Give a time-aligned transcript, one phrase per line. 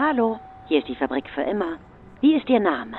[0.00, 1.76] Hallo, hier ist die Fabrik für immer.
[2.20, 2.96] Wie ist Ihr Name?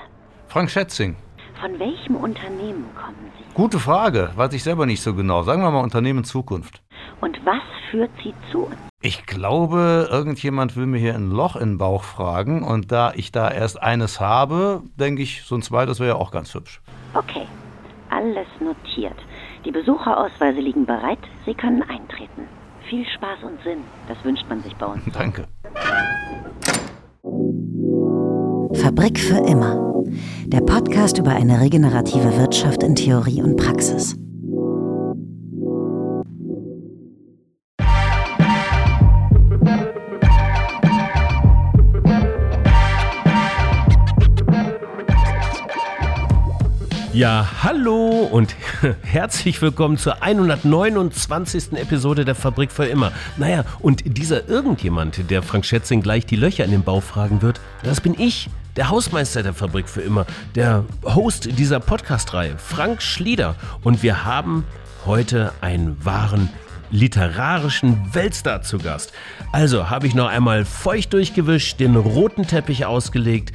[0.50, 1.16] Frank Schätzing.
[1.62, 3.54] Von welchem Unternehmen kommen Sie?
[3.54, 5.44] Gute Frage, weiß ich selber nicht so genau.
[5.44, 6.82] Sagen wir mal Unternehmen Zukunft.
[7.22, 8.76] Und was führt Sie zu uns?
[9.02, 13.32] Ich glaube, irgendjemand will mir hier ein Loch in den Bauch fragen und da ich
[13.32, 16.82] da erst eines habe, denke ich, so ein zweites wäre ja auch ganz hübsch.
[17.14, 17.48] Okay,
[18.10, 19.16] alles notiert.
[19.64, 21.20] Die Besucherausweise liegen bereit.
[21.46, 22.50] Sie können eintreten.
[22.90, 23.86] Viel Spaß und Sinn.
[24.10, 25.02] Das wünscht man sich bei uns.
[25.14, 25.48] Danke.
[28.82, 30.06] Fabrik für immer.
[30.46, 34.16] Der Podcast über eine regenerative Wirtschaft in Theorie und Praxis.
[47.12, 48.56] Ja, hallo und
[49.02, 51.74] herzlich willkommen zur 129.
[51.74, 53.12] Episode der Fabrik für immer.
[53.36, 57.60] Naja, und dieser irgendjemand, der Frank Schätzing gleich die Löcher in den Bauch fragen wird,
[57.84, 60.26] das bin ich, der Hausmeister der Fabrik für immer,
[60.56, 63.56] der Host dieser Podcast-Reihe, Frank Schlieder.
[63.84, 64.66] Und wir haben
[65.06, 66.50] heute einen wahren
[66.92, 69.14] literarischen Weltstar zu Gast.
[69.52, 73.54] Also habe ich noch einmal feucht durchgewischt, den roten Teppich ausgelegt,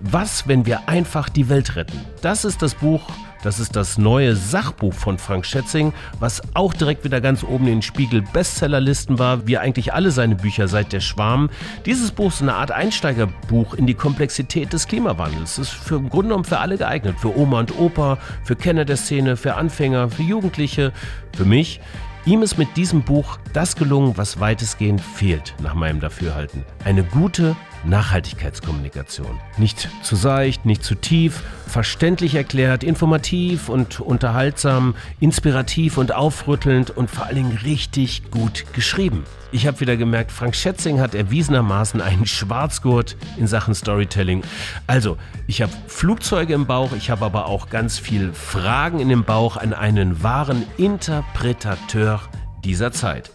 [0.00, 2.00] was, wenn wir einfach die Welt retten?
[2.22, 3.02] Das ist das Buch,
[3.48, 7.76] das ist das neue Sachbuch von Frank Schätzing, was auch direkt wieder ganz oben in
[7.76, 11.48] den Spiegel Bestsellerlisten war, wie eigentlich alle seine Bücher seit der Schwarm.
[11.86, 15.56] Dieses Buch ist eine Art Einsteigerbuch in die Komplexität des Klimawandels.
[15.56, 17.16] Es ist für, im Grunde genommen für alle geeignet.
[17.18, 20.92] Für Oma und Opa, für Kenner der Szene, für Anfänger, für Jugendliche,
[21.34, 21.80] für mich.
[22.26, 26.66] Ihm ist mit diesem Buch das gelungen, was weitestgehend fehlt, nach meinem Dafürhalten.
[26.84, 29.40] Eine gute Nachhaltigkeitskommunikation.
[29.56, 37.10] Nicht zu seicht, nicht zu tief, verständlich erklärt, informativ und unterhaltsam, inspirativ und aufrüttelnd und
[37.10, 39.24] vor allen Dingen richtig gut geschrieben.
[39.50, 44.42] Ich habe wieder gemerkt, Frank Schätzing hat erwiesenermaßen einen Schwarzgurt in Sachen Storytelling.
[44.86, 49.24] Also, ich habe Flugzeuge im Bauch, ich habe aber auch ganz viel Fragen in dem
[49.24, 52.20] Bauch an einen wahren Interpretateur
[52.62, 53.30] dieser Zeit.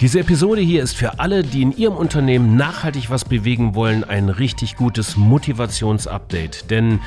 [0.00, 4.28] Diese Episode hier ist für alle, die in ihrem Unternehmen nachhaltig was bewegen wollen, ein
[4.28, 6.68] richtig gutes Motivationsupdate.
[6.68, 6.98] Denn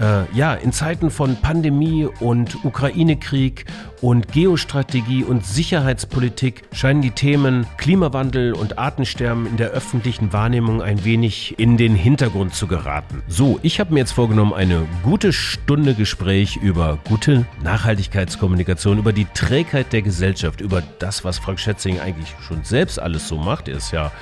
[0.00, 3.64] äh, ja, in Zeiten von Pandemie und Ukraine-Krieg
[4.00, 11.04] und Geostrategie und Sicherheitspolitik scheinen die Themen Klimawandel und Artensterben in der öffentlichen Wahrnehmung ein
[11.04, 13.22] wenig in den Hintergrund zu geraten.
[13.26, 19.26] So, ich habe mir jetzt vorgenommen, eine gute Stunde Gespräch über gute Nachhaltigkeitskommunikation, über die
[19.32, 23.68] Trägheit der Gesellschaft, über das, was Frank Schätzing eigentlich schon selbst alles so macht.
[23.68, 24.12] Er ist ja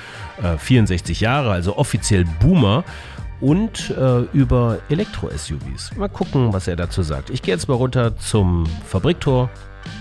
[0.41, 2.83] äh, 64 Jahre, also offiziell Boomer
[3.41, 5.95] und äh, über Elektro-SUVs.
[5.95, 7.29] Mal gucken, was er dazu sagt.
[7.29, 9.49] Ich gehe jetzt mal runter zum Fabriktor,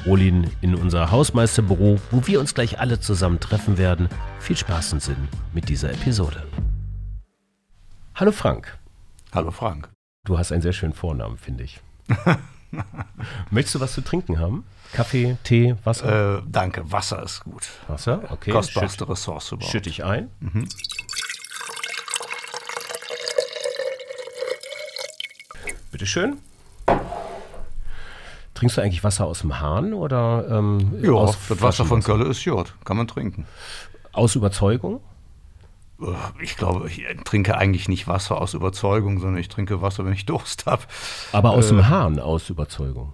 [0.05, 4.09] hole ihn in unser Hausmeisterbüro, wo wir uns gleich alle zusammen treffen werden.
[4.41, 6.43] Viel Spaß und Sinn mit dieser Episode.
[8.15, 8.79] Hallo Frank.
[9.33, 9.89] Hallo Frank.
[10.25, 11.81] Du hast einen sehr schönen Vornamen, finde ich.
[13.51, 14.65] Möchtest du was zu trinken haben?
[14.93, 16.39] Kaffee, Tee, Wasser?
[16.39, 17.69] Äh, danke, Wasser ist gut.
[17.89, 18.53] Wasser, okay.
[18.53, 19.73] Kostbarste Ressource überhaupt.
[19.73, 20.31] Schütte ich ein.
[20.41, 20.69] Mhm.
[25.95, 26.39] Bitteschön.
[28.55, 32.25] Trinkst du eigentlich Wasser aus dem Hahn oder ähm, ja, aus das Wasser von Kölle
[32.25, 33.47] ist Jod, kann man trinken.
[34.13, 35.01] Aus Überzeugung?
[36.01, 36.07] Äh,
[36.43, 40.27] ich glaube, ich trinke eigentlich nicht Wasser aus Überzeugung, sondern ich trinke Wasser, wenn ich
[40.27, 40.83] Durst habe.
[41.31, 43.13] Aber aus äh, dem Hahn aus Überzeugung?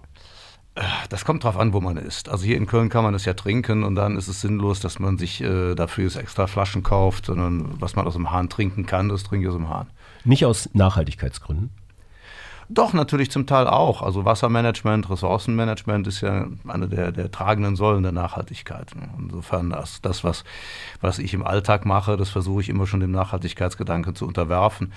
[0.73, 2.29] Äh, das kommt drauf an, wo man ist.
[2.29, 4.97] Also hier in Köln kann man es ja trinken und dann ist es sinnlos, dass
[4.97, 9.07] man sich äh, dafür extra Flaschen kauft, sondern was man aus dem Hahn trinken kann,
[9.07, 9.91] das trinke ich aus dem Hahn.
[10.23, 11.69] Nicht aus Nachhaltigkeitsgründen?
[12.73, 14.01] Doch, natürlich zum Teil auch.
[14.01, 18.91] Also Wassermanagement, Ressourcenmanagement ist ja eine der, der tragenden Säulen der Nachhaltigkeit.
[19.19, 20.45] Insofern das, das was,
[21.01, 24.93] was ich im Alltag mache, das versuche ich immer schon dem Nachhaltigkeitsgedanken zu unterwerfen.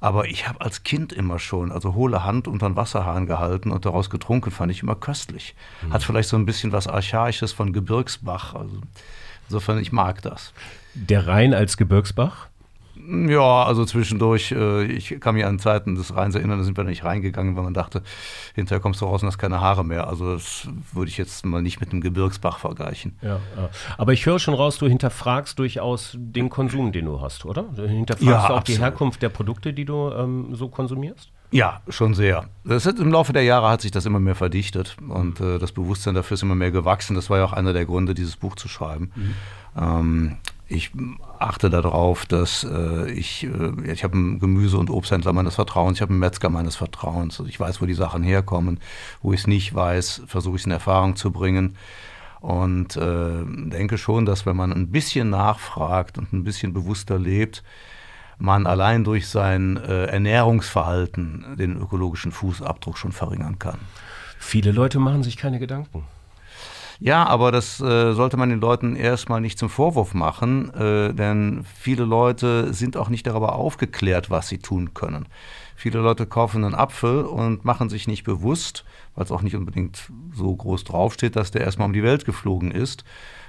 [0.00, 3.84] Aber ich habe als Kind immer schon, also hohle Hand unter den Wasserhahn gehalten und
[3.84, 5.54] daraus getrunken, fand ich immer köstlich.
[5.82, 5.92] Mhm.
[5.92, 8.54] Hat vielleicht so ein bisschen was Archaisches von Gebirgsbach.
[8.54, 8.80] Also
[9.48, 10.54] insofern, ich mag das.
[10.94, 12.48] Der Rhein als Gebirgsbach?
[13.06, 16.84] Ja, also zwischendurch, äh, ich kann mich an Zeiten des Rheins erinnern, da sind wir
[16.84, 18.02] nicht reingegangen, weil man dachte,
[18.54, 20.08] hinterher kommst du raus und hast keine Haare mehr.
[20.08, 23.16] Also das würde ich jetzt mal nicht mit einem Gebirgsbach vergleichen.
[23.22, 23.70] Ja, ja.
[23.96, 27.64] aber ich höre schon raus, du hinterfragst durchaus den Konsum, den du hast, oder?
[27.74, 28.68] Du hinterfragst ja, du auch absolut.
[28.68, 31.30] die Herkunft der Produkte, die du ähm, so konsumierst?
[31.50, 32.48] Ja, schon sehr.
[32.64, 35.72] Das hat, Im Laufe der Jahre hat sich das immer mehr verdichtet und äh, das
[35.72, 37.14] Bewusstsein dafür ist immer mehr gewachsen.
[37.14, 39.12] Das war ja auch einer der Gründe, dieses Buch zu schreiben.
[39.14, 39.34] Mhm.
[39.80, 40.36] Ähm,
[40.68, 40.90] ich
[41.38, 46.02] achte darauf, dass äh, ich, äh, ich habe einen Gemüse- und Obsthändler meines Vertrauens, ich
[46.02, 47.40] habe einen Metzger meines Vertrauens.
[47.40, 48.78] Also ich weiß, wo die Sachen herkommen.
[49.22, 51.76] Wo ich es nicht weiß, versuche ich es in Erfahrung zu bringen.
[52.40, 57.64] Und äh, denke schon, dass wenn man ein bisschen nachfragt und ein bisschen bewusster lebt,
[58.38, 63.78] man allein durch sein äh, Ernährungsverhalten den ökologischen Fußabdruck schon verringern kann.
[64.38, 66.04] Viele Leute machen sich keine Gedanken.
[67.00, 71.64] Ja, aber das äh, sollte man den Leuten erstmal nicht zum Vorwurf machen, äh, denn
[71.78, 75.26] viele Leute sind auch nicht darüber aufgeklärt, was sie tun können.
[75.76, 78.84] Viele Leute kaufen einen Apfel und machen sich nicht bewusst,
[79.14, 82.72] weil es auch nicht unbedingt so groß draufsteht, dass der erstmal um die Welt geflogen
[82.72, 83.04] ist,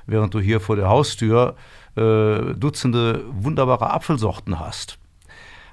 [0.05, 1.55] während du hier vor der Haustür
[1.95, 4.99] äh, Dutzende wunderbare Apfelsorten hast.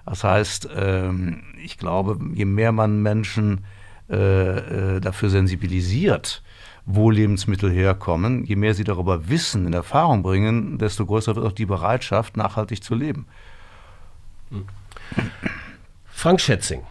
[0.07, 3.67] Das heißt, ähm, ich glaube, je mehr man Menschen
[4.09, 6.43] äh, äh, dafür sensibilisiert,
[6.87, 11.53] wo Lebensmittel herkommen, je mehr sie darüber wissen, in Erfahrung bringen, desto größer wird auch
[11.53, 13.27] die Bereitschaft, nachhaltig zu leben.
[16.07, 16.83] Frank Schätzing.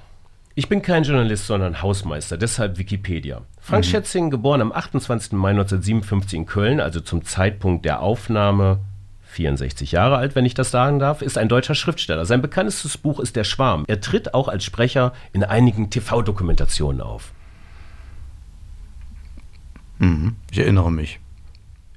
[0.54, 3.42] Ich bin kein Journalist, sondern Hausmeister, deshalb Wikipedia.
[3.60, 3.90] Frank mhm.
[3.90, 5.34] Schätzing, geboren am 28.
[5.34, 8.80] Mai 1957 in Köln, also zum Zeitpunkt der Aufnahme
[9.36, 12.26] 64 Jahre alt, wenn ich das sagen darf, ist ein deutscher Schriftsteller.
[12.26, 13.84] Sein bekanntestes Buch ist Der Schwarm.
[13.88, 17.34] Er tritt auch als Sprecher in einigen TV-Dokumentationen auf.
[20.00, 21.20] Mhm, ich erinnere mich.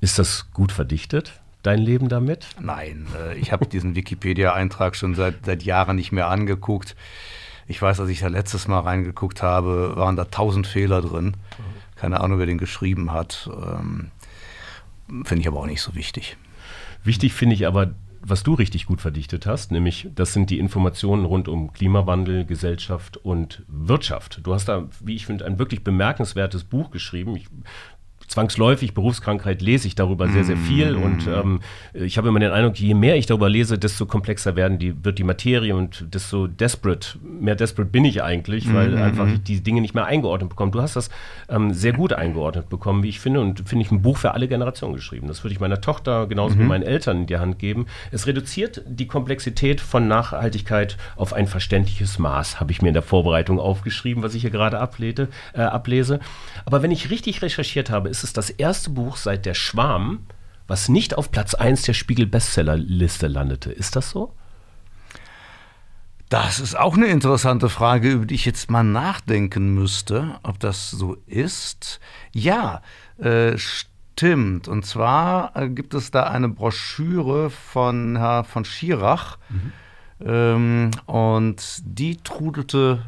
[0.00, 1.40] Ist das gut verdichtet?
[1.62, 2.46] Dein Leben damit?
[2.60, 6.94] Nein, äh, ich habe diesen Wikipedia-Eintrag schon seit, seit Jahren nicht mehr angeguckt.
[7.66, 11.34] Ich weiß, als ich da letztes Mal reingeguckt habe, waren da tausend Fehler drin.
[11.96, 13.50] Keine Ahnung, wer den geschrieben hat.
[13.52, 14.10] Ähm,
[15.24, 16.36] Finde ich aber auch nicht so wichtig.
[17.02, 17.90] Wichtig finde ich aber,
[18.28, 23.16] was du richtig gut verdichtet hast, nämlich das sind die Informationen rund um Klimawandel, Gesellschaft
[23.16, 24.40] und Wirtschaft.
[24.42, 27.36] Du hast da, wie ich finde, ein wirklich bemerkenswertes Buch geschrieben.
[27.36, 27.48] Ich
[28.28, 30.92] zwangsläufig Berufskrankheit lese ich darüber sehr, sehr viel.
[30.92, 31.02] Mm.
[31.02, 31.60] Und ähm,
[31.94, 35.18] ich habe immer den Eindruck, je mehr ich darüber lese, desto komplexer werden die, wird
[35.18, 39.02] die Materie und desto desperate, mehr desperate bin ich eigentlich, weil mm.
[39.02, 40.72] einfach die Dinge nicht mehr eingeordnet bekommen.
[40.72, 41.08] Du hast das
[41.48, 44.46] ähm, sehr gut eingeordnet bekommen, wie ich finde, und finde ich ein Buch für alle
[44.46, 45.26] Generationen geschrieben.
[45.26, 46.58] Das würde ich meiner Tochter genauso mm.
[46.58, 46.68] wie mhm.
[46.68, 47.86] meinen Eltern in die Hand geben.
[48.12, 53.02] Es reduziert die Komplexität von Nachhaltigkeit auf ein verständliches Maß, habe ich mir in der
[53.02, 56.20] Vorbereitung aufgeschrieben, was ich hier gerade ablese, äh, ablese.
[56.66, 60.26] Aber wenn ich richtig recherchiert habe, ist ist es das erste Buch seit Der Schwarm,
[60.66, 63.70] was nicht auf Platz 1 der Spiegel-Bestsellerliste landete.
[63.70, 64.34] Ist das so?
[66.28, 70.90] Das ist auch eine interessante Frage, über die ich jetzt mal nachdenken müsste, ob das
[70.90, 72.00] so ist.
[72.32, 72.82] Ja,
[73.18, 74.66] äh, stimmt.
[74.66, 79.38] Und zwar äh, gibt es da eine Broschüre von Herr von Schirach.
[79.48, 79.72] Mhm.
[80.26, 83.04] Ähm, und die trudelte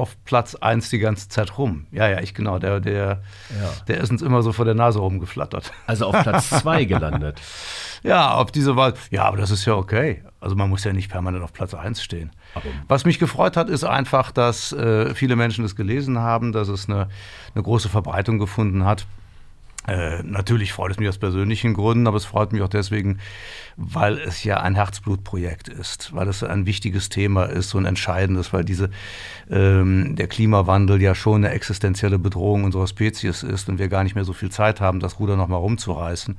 [0.00, 1.86] auf Platz 1 die ganze Zeit rum.
[1.92, 3.70] Ja, ja, ich genau, der, der, ja.
[3.86, 5.72] der ist uns immer so vor der Nase rumgeflattert.
[5.86, 7.40] Also auf Platz 2 gelandet.
[8.02, 10.24] Ja, ob diese Wahl, ja, aber das ist ja okay.
[10.40, 12.30] Also man muss ja nicht permanent auf Platz 1 stehen.
[12.54, 16.68] Aber Was mich gefreut hat, ist einfach, dass äh, viele Menschen das gelesen haben, dass
[16.68, 17.08] es eine,
[17.54, 19.06] eine große Verbreitung gefunden hat.
[19.88, 23.18] Äh, natürlich freut es mich aus persönlichen Gründen, aber es freut mich auch deswegen,
[23.76, 28.64] weil es ja ein Herzblutprojekt ist, weil es ein wichtiges Thema ist und entscheidendes, weil
[28.64, 28.90] diese,
[29.50, 34.14] ähm, der Klimawandel ja schon eine existenzielle Bedrohung unserer Spezies ist und wir gar nicht
[34.14, 36.36] mehr so viel Zeit haben, das Ruder nochmal rumzureißen.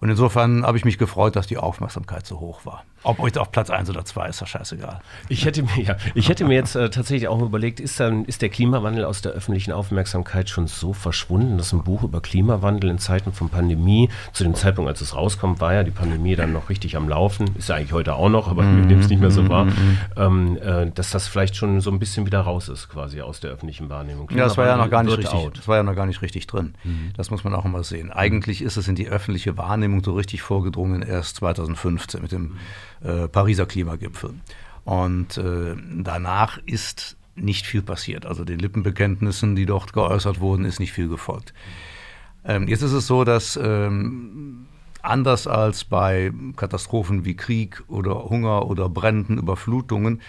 [0.00, 2.84] Und insofern habe ich mich gefreut, dass die Aufmerksamkeit so hoch war.
[3.04, 5.00] Ob jetzt auf Platz 1 oder 2 ist doch scheißegal.
[5.28, 8.42] Ich hätte mir, ja, ich hätte mir jetzt äh, tatsächlich auch überlegt, ist, dann, ist
[8.42, 12.98] der Klimawandel aus der öffentlichen Aufmerksamkeit schon so verschwunden, dass ein Buch über Klimawandel in
[12.98, 16.70] Zeiten von Pandemie, zu dem Zeitpunkt, als es rauskommt, war ja die Pandemie dann noch
[16.70, 19.20] richtig am Laufen, ist ja eigentlich heute auch noch, aber mm, wir nehmen es nicht
[19.20, 22.68] mehr so wahr, mm, ähm, äh, dass das vielleicht schon so ein bisschen wieder raus
[22.68, 24.28] ist, quasi aus der öffentlichen Wahrnehmung.
[24.32, 25.56] Ja, das war ja noch gar nicht richtig, out.
[25.56, 26.74] das war ja noch gar nicht richtig drin.
[26.82, 27.12] Mhm.
[27.16, 28.10] Das muss man auch immer sehen.
[28.10, 32.56] Eigentlich ist es in die öffentliche Wahrnehmung so richtig vorgedrungen erst 2015 mit dem
[33.02, 34.34] äh, Pariser Klimagipfel.
[34.84, 38.26] Und äh, danach ist nicht viel passiert.
[38.26, 41.52] Also den Lippenbekenntnissen, die dort geäußert wurden, ist nicht viel gefolgt.
[42.44, 44.66] Ähm, jetzt ist es so, dass ähm,
[45.02, 50.20] anders als bei Katastrophen wie Krieg oder Hunger oder Bränden, Überflutungen,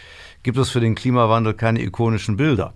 [0.44, 2.74] gibt es für den Klimawandel keine ikonischen Bilder.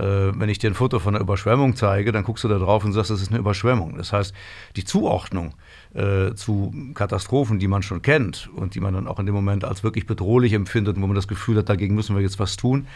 [0.00, 2.84] Äh, wenn ich dir ein Foto von einer Überschwemmung zeige, dann guckst du da drauf
[2.84, 3.96] und sagst, das ist eine Überschwemmung.
[3.96, 4.34] Das heißt,
[4.76, 5.54] die Zuordnung
[5.94, 9.64] äh, zu Katastrophen, die man schon kennt und die man dann auch in dem Moment
[9.64, 12.86] als wirklich bedrohlich empfindet wo man das Gefühl hat, dagegen müssen wir jetzt was tun,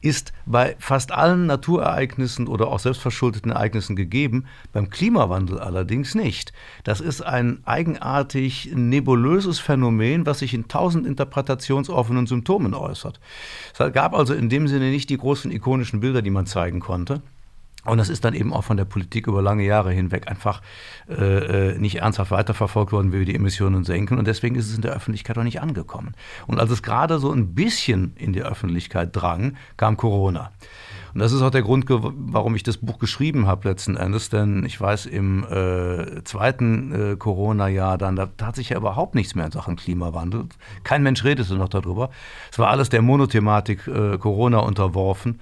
[0.00, 6.52] ist bei fast allen Naturereignissen oder auch selbstverschuldeten Ereignissen gegeben, beim Klimawandel allerdings nicht.
[6.84, 13.20] Das ist ein eigenartig nebulöses Phänomen, was sich in tausend interpretationsoffenen Symptomen äußert.
[13.76, 17.22] Es gab also in dem Sinne nicht die großen ikonischen Bilder, die man zeigen konnte.
[17.84, 20.62] Und das ist dann eben auch von der Politik über lange Jahre hinweg einfach
[21.08, 21.14] äh,
[21.72, 24.18] äh, nicht ernsthaft weiterverfolgt worden, wie wir die Emissionen senken.
[24.18, 26.14] Und deswegen ist es in der Öffentlichkeit auch nicht angekommen.
[26.46, 30.50] Und als es gerade so ein bisschen in die Öffentlichkeit drang, kam Corona.
[31.14, 34.64] Und das ist auch der Grund, warum ich das Buch geschrieben habe letzten Endes, denn
[34.64, 39.46] ich weiß, im äh, zweiten äh, Corona-Jahr dann, da tat sich ja überhaupt nichts mehr
[39.46, 40.46] in Sachen Klimawandel.
[40.84, 42.10] Kein Mensch redete noch darüber.
[42.52, 45.40] Es war alles der Monothematik äh, Corona unterworfen.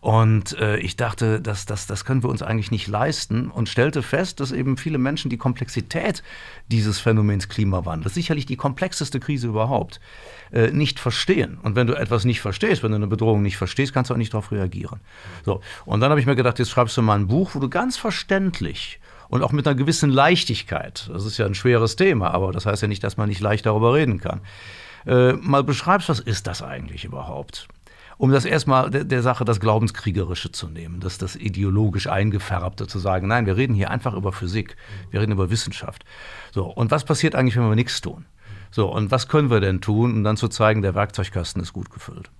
[0.00, 4.02] Und äh, ich dachte, das, das, das können wir uns eigentlich nicht leisten und stellte
[4.02, 6.22] fest, dass eben viele Menschen die Komplexität
[6.68, 10.00] dieses Phänomens Klimawandel, sicherlich die komplexeste Krise überhaupt,
[10.52, 11.58] äh, nicht verstehen.
[11.62, 14.18] Und wenn du etwas nicht verstehst, wenn du eine Bedrohung nicht verstehst, kannst du auch
[14.18, 15.00] nicht darauf reagieren.
[15.44, 15.60] So.
[15.84, 17.98] Und dann habe ich mir gedacht, jetzt schreibst du mal ein Buch, wo du ganz
[17.98, 22.64] verständlich und auch mit einer gewissen Leichtigkeit, das ist ja ein schweres Thema, aber das
[22.64, 24.40] heißt ja nicht, dass man nicht leicht darüber reden kann,
[25.06, 27.68] äh, mal beschreibst, was ist das eigentlich überhaupt?
[28.20, 32.98] Um das erstmal der, der Sache das Glaubenskriegerische zu nehmen, das, das ideologisch eingefärbte zu
[32.98, 34.76] sagen, nein, wir reden hier einfach über Physik,
[35.10, 36.04] wir reden über Wissenschaft.
[36.52, 38.26] So, und was passiert eigentlich, wenn wir nichts tun?
[38.70, 41.90] So, und was können wir denn tun, um dann zu zeigen, der Werkzeugkasten ist gut
[41.90, 42.30] gefüllt?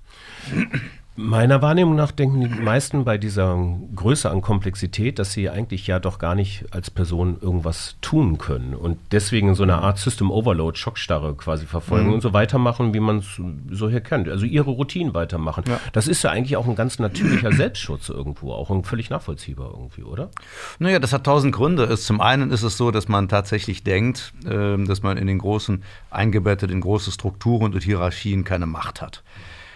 [1.22, 3.58] Meiner Wahrnehmung nach denken die meisten bei dieser
[3.94, 8.74] Größe an Komplexität, dass sie eigentlich ja doch gar nicht als Person irgendwas tun können
[8.74, 12.14] und deswegen so eine Art System Overload, Schockstarre quasi verfolgen mhm.
[12.14, 13.38] und so weitermachen, wie man es
[13.70, 14.28] so hier kennt.
[14.30, 15.64] Also ihre Routinen weitermachen.
[15.68, 15.78] Ja.
[15.92, 20.04] Das ist ja eigentlich auch ein ganz natürlicher Selbstschutz irgendwo, auch ein völlig nachvollziehbar irgendwie,
[20.04, 20.30] oder?
[20.78, 21.94] Naja, das hat tausend Gründe.
[21.98, 25.82] Zum einen ist es so, dass man tatsächlich denkt, ähm, dass man in den großen,
[26.10, 29.22] eingebettet in große Strukturen und Hierarchien keine Macht hat.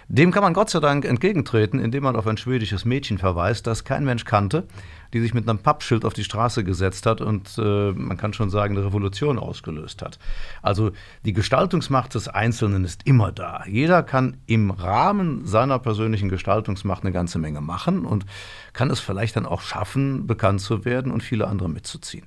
[0.08, 3.84] Dem kann man Gott sei Dank entgegentreten, indem man auf ein schwedisches Mädchen verweist, das
[3.84, 4.66] kein Mensch kannte,
[5.12, 8.50] die sich mit einem Pappschild auf die Straße gesetzt hat und äh, man kann schon
[8.50, 10.18] sagen, eine Revolution ausgelöst hat.
[10.60, 10.90] Also
[11.24, 13.64] die Gestaltungsmacht des Einzelnen ist immer da.
[13.66, 18.26] Jeder kann im Rahmen seiner persönlichen Gestaltungsmacht eine ganze Menge machen und
[18.72, 22.26] kann es vielleicht dann auch schaffen, bekannt zu werden und viele andere mitzuziehen.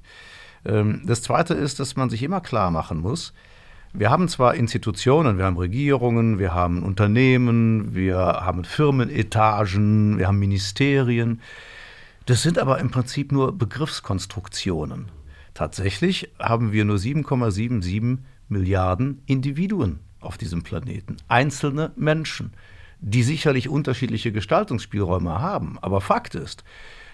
[0.65, 3.33] Ähm, das Zweite ist, dass man sich immer klar machen muss,
[3.93, 10.39] wir haben zwar Institutionen, wir haben Regierungen, wir haben Unternehmen, wir haben Firmenetagen, wir haben
[10.39, 11.41] Ministerien.
[12.25, 15.09] Das sind aber im Prinzip nur Begriffskonstruktionen.
[15.53, 22.53] Tatsächlich haben wir nur 7,77 Milliarden Individuen auf diesem Planeten, einzelne Menschen,
[22.99, 25.77] die sicherlich unterschiedliche Gestaltungsspielräume haben.
[25.81, 26.63] Aber Fakt ist,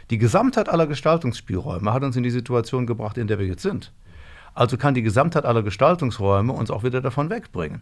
[0.10, 3.94] die Gesamtheit aller Gestaltungsspielräume hat uns in die Situation gebracht, in der wir jetzt sind.
[4.54, 7.82] Also kann die Gesamtheit aller Gestaltungsräume uns auch wieder davon wegbringen.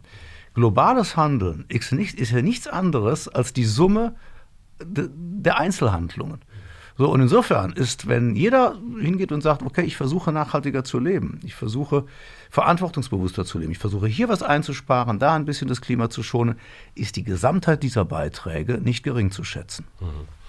[0.54, 4.16] Globales Handeln ist, ja nichts anderes als die Summe
[4.84, 6.42] de, der Einzelhandlungen.
[6.98, 11.40] So, und insofern ist, wenn jeder hingeht und sagt, okay, ich versuche nachhaltiger zu leben,
[11.44, 12.06] ich versuche
[12.50, 16.56] verantwortungsbewusster zu leben, ich versuche hier was einzusparen, da ein bisschen das Klima zu schonen,
[16.94, 19.86] ist die Gesamtheit dieser Beiträge nicht gering zu schätzen.
[20.00, 20.41] Mhm.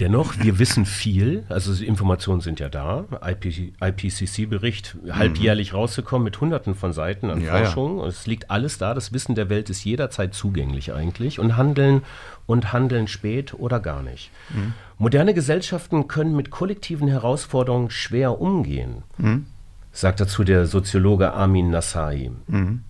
[0.00, 3.06] Dennoch, wir wissen viel, also die Informationen sind ja da.
[3.24, 7.98] IP, IPCC-Bericht halbjährlich rausgekommen mit hunderten von Seiten an ja, Forschung.
[7.98, 8.06] Ja.
[8.06, 12.02] Es liegt alles da, das Wissen der Welt ist jederzeit zugänglich eigentlich und handeln
[12.46, 14.30] und handeln spät oder gar nicht.
[14.50, 14.74] Mhm.
[14.98, 19.46] Moderne Gesellschaften können mit kollektiven Herausforderungen schwer umgehen, mhm.
[19.92, 22.30] sagt dazu der Soziologe Armin Nassai.
[22.48, 22.82] Mhm.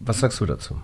[0.00, 0.76] Was sagst du dazu?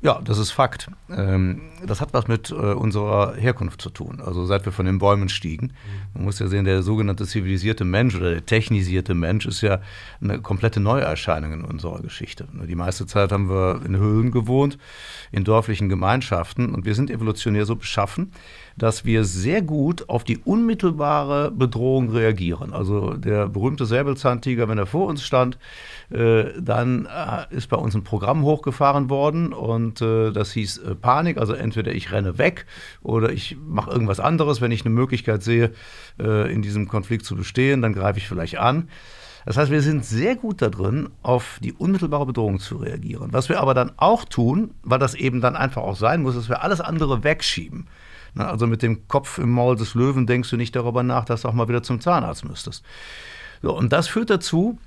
[0.00, 0.88] Ja, das ist Fakt.
[1.10, 4.22] Ähm, das hat was mit äh, unserer Herkunft zu tun.
[4.24, 5.72] Also seit wir von den Bäumen stiegen.
[6.14, 9.80] Man muss ja sehen, der sogenannte zivilisierte Mensch oder der technisierte Mensch ist ja
[10.20, 12.46] eine komplette Neuerscheinung in unserer Geschichte.
[12.68, 14.78] Die meiste Zeit haben wir in Höhlen gewohnt,
[15.32, 18.30] in dörflichen Gemeinschaften und wir sind evolutionär so beschaffen,
[18.78, 22.72] dass wir sehr gut auf die unmittelbare Bedrohung reagieren.
[22.72, 25.58] Also der berühmte Säbelzahntiger, wenn er vor uns stand,
[26.10, 30.94] äh, dann äh, ist bei uns ein Programm hochgefahren worden und äh, das hieß äh,
[30.94, 31.38] Panik.
[31.38, 32.66] Also entweder ich renne weg
[33.02, 34.60] oder ich mache irgendwas anderes.
[34.60, 35.72] Wenn ich eine Möglichkeit sehe,
[36.20, 38.88] äh, in diesem Konflikt zu bestehen, dann greife ich vielleicht an.
[39.48, 43.32] Das heißt, wir sind sehr gut darin, auf die unmittelbare Bedrohung zu reagieren.
[43.32, 46.50] Was wir aber dann auch tun, weil das eben dann einfach auch sein muss, dass
[46.50, 47.86] wir alles andere wegschieben.
[48.34, 51.48] Also mit dem Kopf im Maul des Löwen denkst du nicht darüber nach, dass du
[51.48, 52.84] auch mal wieder zum Zahnarzt müsstest.
[53.62, 54.78] So, und das führt dazu,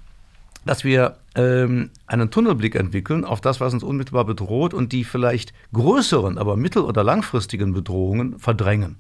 [0.66, 5.54] dass wir ähm, einen Tunnelblick entwickeln auf das, was uns unmittelbar bedroht und die vielleicht
[5.74, 8.98] größeren, aber mittel- oder langfristigen Bedrohungen verdrängen.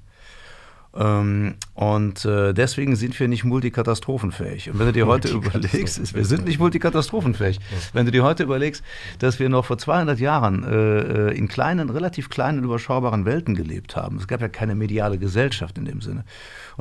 [0.93, 4.69] Ähm, und äh, deswegen sind wir nicht multikatastrophenfähig.
[4.69, 7.59] Und wenn du dir heute überlegst, wir sind nicht multikatastrophenfähig.
[7.93, 8.83] Wenn du dir heute überlegst,
[9.19, 13.95] dass wir noch vor 200 Jahren äh, äh, in kleinen, relativ kleinen, überschaubaren Welten gelebt
[13.95, 14.17] haben.
[14.17, 16.25] Es gab ja keine mediale Gesellschaft in dem Sinne.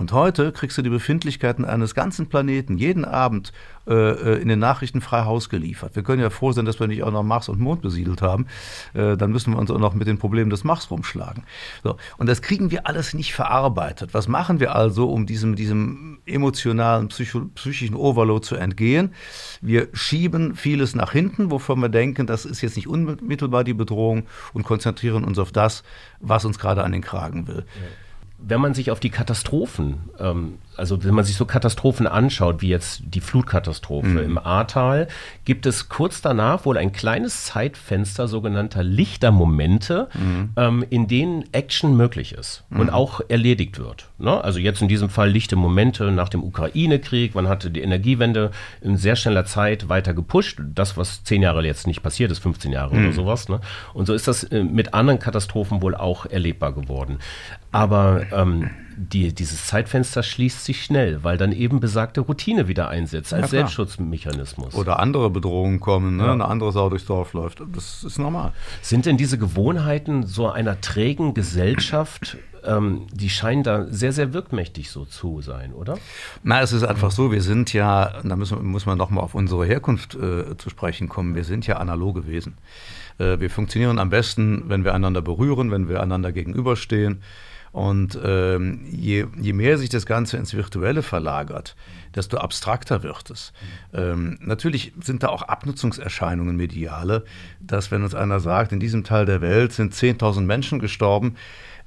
[0.01, 3.53] Und heute kriegst du die Befindlichkeiten eines ganzen Planeten jeden Abend
[3.87, 5.95] äh, in den Nachrichten frei Haus geliefert.
[5.95, 8.47] Wir können ja froh sein, dass wir nicht auch noch Mars und Mond besiedelt haben.
[8.95, 11.43] Äh, dann müssen wir uns auch noch mit den Problemen des Mars rumschlagen.
[11.83, 11.99] So.
[12.17, 14.15] Und das kriegen wir alles nicht verarbeitet.
[14.15, 19.13] Was machen wir also, um diesem, diesem emotionalen, psycho, psychischen Overload zu entgehen?
[19.61, 24.23] Wir schieben vieles nach hinten, wovon wir denken, das ist jetzt nicht unmittelbar die Bedrohung
[24.55, 25.83] und konzentrieren uns auf das,
[26.21, 27.67] was uns gerade an den Kragen will.
[27.77, 27.87] Ja
[28.43, 32.69] wenn man sich auf die Katastrophen, ähm, also wenn man sich so Katastrophen anschaut, wie
[32.69, 34.19] jetzt die Flutkatastrophe mhm.
[34.19, 35.09] im Ahrtal,
[35.45, 40.51] gibt es kurz danach wohl ein kleines Zeitfenster sogenannter Lichtermomente, mhm.
[40.57, 42.81] ähm, in denen Action möglich ist mhm.
[42.81, 44.09] und auch erledigt wird.
[44.19, 44.43] Ne?
[44.43, 48.97] Also jetzt in diesem Fall lichte Momente nach dem Ukraine-Krieg, man hatte die Energiewende in
[48.97, 52.93] sehr schneller Zeit weiter gepusht, das, was zehn Jahre jetzt nicht passiert ist, 15 Jahre
[52.93, 53.13] oder mhm.
[53.13, 53.49] sowas.
[53.49, 53.61] Ne?
[53.93, 57.19] Und so ist das äh, mit anderen Katastrophen wohl auch erlebbar geworden.
[57.71, 58.71] Aber ähm,
[59.01, 63.49] die, dieses Zeitfenster schließt sich schnell, weil dann eben besagte Routine wieder einsetzt als ja,
[63.49, 64.75] Selbstschutzmechanismus.
[64.75, 66.27] Oder andere Bedrohungen kommen, ne?
[66.27, 66.33] Ja.
[66.33, 67.63] eine andere Sau durchs Dorf läuft.
[67.73, 68.53] Das ist normal.
[68.83, 74.91] Sind denn diese Gewohnheiten so einer trägen Gesellschaft ähm, die scheinen da sehr, sehr wirkmächtig
[74.91, 75.97] so zu sein, oder?
[76.43, 79.65] Na, es ist einfach so, wir sind ja, da müssen, muss man nochmal auf unsere
[79.65, 82.59] Herkunft äh, zu sprechen kommen, wir sind ja analoge Wesen.
[83.19, 87.23] Äh, wir funktionieren am besten, wenn wir einander berühren, wenn wir einander gegenüberstehen.
[87.73, 91.77] Und ähm, je, je mehr sich das Ganze ins Virtuelle verlagert,
[92.15, 93.53] desto abstrakter wird es.
[93.95, 97.25] Ähm, natürlich sind da auch Abnutzungserscheinungen mediale,
[97.61, 101.37] dass wenn uns einer sagt, in diesem Teil der Welt sind 10.000 Menschen gestorben,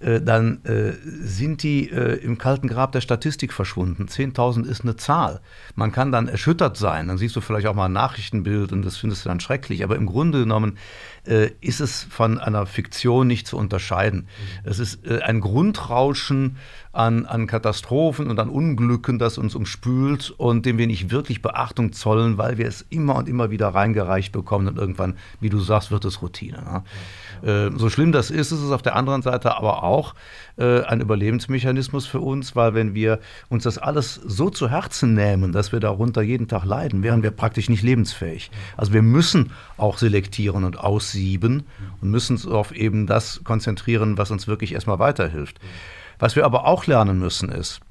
[0.03, 4.05] äh, dann äh, sind die äh, im kalten Grab der Statistik verschwunden.
[4.07, 5.41] 10.000 ist eine Zahl.
[5.75, 8.97] Man kann dann erschüttert sein, dann siehst du vielleicht auch mal ein Nachrichtenbild und das
[8.97, 9.83] findest du dann schrecklich.
[9.83, 10.77] Aber im Grunde genommen
[11.25, 14.21] äh, ist es von einer Fiktion nicht zu unterscheiden.
[14.21, 14.69] Mhm.
[14.69, 16.57] Es ist äh, ein Grundrauschen
[16.93, 21.91] an, an Katastrophen und an Unglücken, das uns umspült und dem wir nicht wirklich Beachtung
[21.91, 25.89] zollen, weil wir es immer und immer wieder reingereicht bekommen und irgendwann, wie du sagst,
[25.89, 26.83] wird es Routine.
[27.41, 27.71] Ne?
[27.73, 30.13] Äh, so schlimm das ist, ist es auf der anderen Seite aber auch
[30.57, 33.19] äh, ein Überlebensmechanismus für uns, weil wenn wir
[33.49, 37.31] uns das alles so zu Herzen nehmen, dass wir darunter jeden Tag leiden, wären wir
[37.31, 38.51] praktisch nicht lebensfähig.
[38.77, 41.63] Also wir müssen auch selektieren und aussieben
[42.01, 45.59] und müssen uns auf eben das konzentrieren, was uns wirklich erstmal weiterhilft.
[46.19, 47.81] Was wir aber auch lernen müssen ist,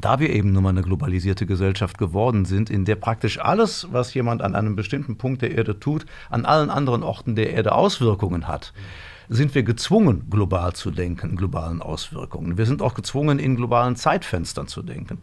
[0.00, 4.14] da wir eben nun mal eine globalisierte Gesellschaft geworden sind, in der praktisch alles, was
[4.14, 8.46] jemand an einem bestimmten Punkt der Erde tut, an allen anderen Orten der Erde Auswirkungen
[8.46, 8.72] hat,
[9.28, 12.58] sind wir gezwungen, global zu denken, globalen Auswirkungen.
[12.58, 15.18] Wir sind auch gezwungen, in globalen Zeitfenstern zu denken.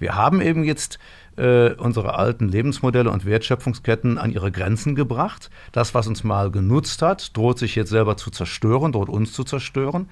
[0.00, 0.98] Wir haben eben jetzt
[1.36, 5.48] äh, unsere alten Lebensmodelle und Wertschöpfungsketten an ihre Grenzen gebracht.
[5.70, 9.44] Das, was uns mal genutzt hat, droht sich jetzt selber zu zerstören, droht uns zu
[9.44, 10.08] zerstören.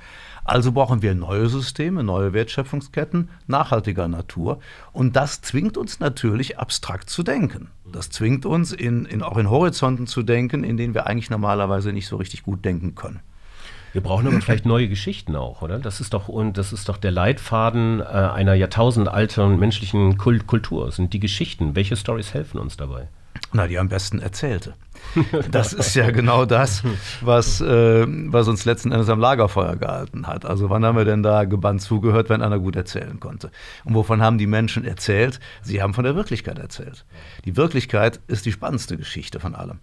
[0.50, 4.58] Also brauchen wir neue Systeme, neue Wertschöpfungsketten nachhaltiger Natur.
[4.92, 7.68] Und das zwingt uns natürlich abstrakt zu denken.
[7.92, 11.92] Das zwingt uns in, in, auch in Horizonten zu denken, in denen wir eigentlich normalerweise
[11.92, 13.20] nicht so richtig gut denken können.
[13.92, 15.78] Wir brauchen aber vielleicht neue Geschichten auch, oder?
[15.78, 20.90] Das ist doch, und das ist doch der Leitfaden äh, einer jahrtausendalten menschlichen Kult Kultur.
[20.90, 21.76] sind die Geschichten.
[21.76, 23.06] Welche Stories helfen uns dabei?
[23.52, 24.74] Na, die am besten erzählte.
[25.50, 26.82] Das ist ja genau das,
[27.20, 30.44] was, äh, was uns letzten Endes am Lagerfeuer gehalten hat.
[30.44, 33.50] Also wann haben wir denn da gebannt zugehört, wenn einer gut erzählen konnte?
[33.84, 35.40] Und wovon haben die Menschen erzählt?
[35.62, 37.04] Sie haben von der Wirklichkeit erzählt.
[37.44, 39.80] Die Wirklichkeit ist die spannendste Geschichte von allem.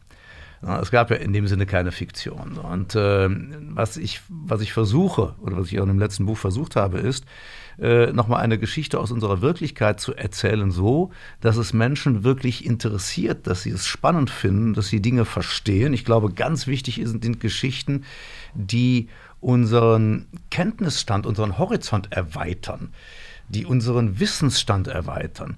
[0.82, 2.58] Es gab ja in dem Sinne keine Fiktion.
[2.58, 6.76] Und äh, was, ich, was ich versuche, oder was ich auch im letzten Buch versucht
[6.76, 7.26] habe, ist,
[7.80, 11.12] äh, nochmal eine Geschichte aus unserer Wirklichkeit zu erzählen, so,
[11.42, 15.94] dass es Menschen wirklich interessiert, dass sie es spannend finden, dass sie Dinge verstehen.
[15.94, 18.04] Ich glaube, ganz wichtig sind, Geschichten,
[18.56, 19.10] die
[19.40, 22.90] unseren Kenntnisstand, unseren Horizont erweitern,
[23.50, 25.58] die unseren Wissensstand erweitern.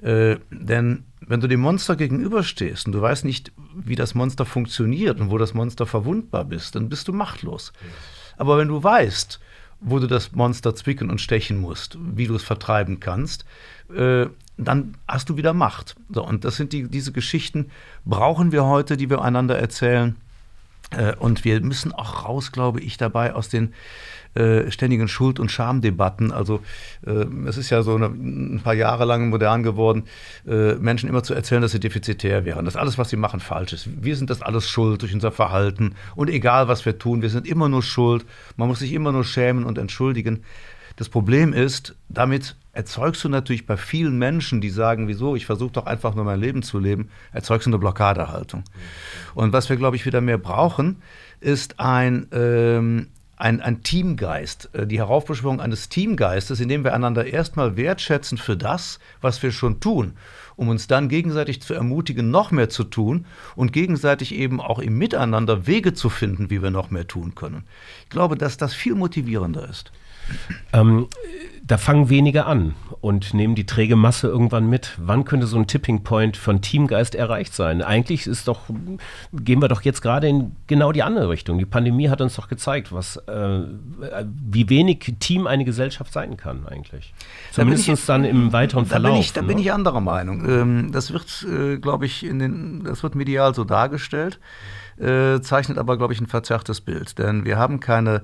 [0.00, 5.20] Äh, denn wenn du dem Monster gegenüberstehst und du weißt nicht, wie das Monster funktioniert
[5.20, 7.72] und wo das Monster verwundbar bist, dann bist du machtlos.
[8.38, 9.40] Aber wenn du weißt,
[9.80, 13.44] wo du das Monster zwicken und stechen musst, wie du es vertreiben kannst,
[13.94, 15.96] äh, dann hast du wieder Macht.
[16.10, 17.70] So, und das sind die, diese Geschichten,
[18.04, 20.16] brauchen wir heute, die wir einander erzählen.
[20.90, 23.72] Äh, und wir müssen auch raus, glaube ich, dabei aus den
[24.38, 26.32] äh, ständigen Schuld- und Schamdebatten.
[26.32, 26.60] Also
[27.06, 30.04] äh, es ist ja so eine, ein paar Jahre lang modern geworden,
[30.46, 33.72] äh, Menschen immer zu erzählen, dass sie defizitär wären, dass alles, was sie machen, falsch
[33.72, 33.88] ist.
[34.02, 37.46] Wir sind das alles schuld durch unser Verhalten und egal, was wir tun, wir sind
[37.46, 38.24] immer nur schuld.
[38.56, 40.44] Man muss sich immer nur schämen und entschuldigen.
[40.96, 45.72] Das Problem ist, damit erzeugst du natürlich bei vielen Menschen, die sagen, wieso, ich versuche
[45.72, 48.64] doch einfach nur mein Leben zu leben, erzeugst du eine Blockadehaltung.
[49.34, 51.02] Und was wir, glaube ich, wieder mehr brauchen,
[51.40, 57.26] ist ein, ähm, ein, ein Teamgeist, äh, die Heraufbeschwörung eines Teamgeistes, in dem wir einander
[57.26, 60.14] erstmal wertschätzen für das, was wir schon tun
[60.58, 64.98] um uns dann gegenseitig zu ermutigen, noch mehr zu tun und gegenseitig eben auch im
[64.98, 67.62] Miteinander Wege zu finden, wie wir noch mehr tun können.
[68.02, 69.92] Ich glaube, dass das viel motivierender ist.
[70.72, 71.06] Ähm,
[71.68, 74.94] da fangen wenige an und nehmen die träge Masse irgendwann mit.
[74.96, 77.82] Wann könnte so ein Tipping Point von Teamgeist erreicht sein?
[77.82, 78.62] Eigentlich ist doch,
[79.34, 81.58] gehen wir doch jetzt gerade in genau die andere Richtung.
[81.58, 83.60] Die Pandemie hat uns doch gezeigt, was, äh,
[84.50, 87.12] wie wenig Team eine Gesellschaft sein kann eigentlich.
[87.52, 89.10] Zumindest ich, dann im weiteren Verlauf.
[89.10, 90.48] Da bin ich, da bin ich anderer Meinung.
[90.48, 94.40] Ähm, das wird, äh, glaube ich, in den, das wird medial so dargestellt,
[94.98, 97.18] äh, zeichnet aber, glaube ich, ein verzerrtes Bild.
[97.18, 98.22] Denn wir haben keine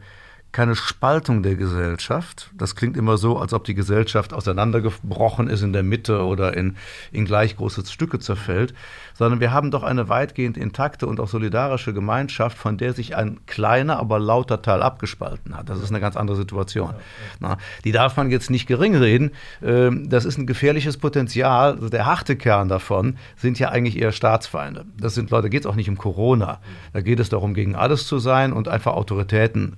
[0.54, 2.50] keine Spaltung der Gesellschaft.
[2.56, 6.76] Das klingt immer so, als ob die Gesellschaft auseinandergebrochen ist in der Mitte oder in,
[7.10, 8.72] in gleich große Stücke zerfällt,
[9.14, 13.40] sondern wir haben doch eine weitgehend intakte und auch solidarische Gemeinschaft, von der sich ein
[13.46, 15.68] kleiner, aber lauter Teil abgespalten hat.
[15.68, 16.94] Das ist eine ganz andere Situation.
[17.40, 19.30] Na, die darf man jetzt nicht gering reden.
[19.62, 21.72] Ähm, das ist ein gefährliches Potenzial.
[21.74, 24.84] Also der harte Kern davon sind ja eigentlich eher Staatsfeinde.
[24.98, 26.60] Das sind Leute, da geht es auch nicht um Corona.
[26.92, 29.76] Da geht es darum, gegen alles zu sein und einfach Autoritäten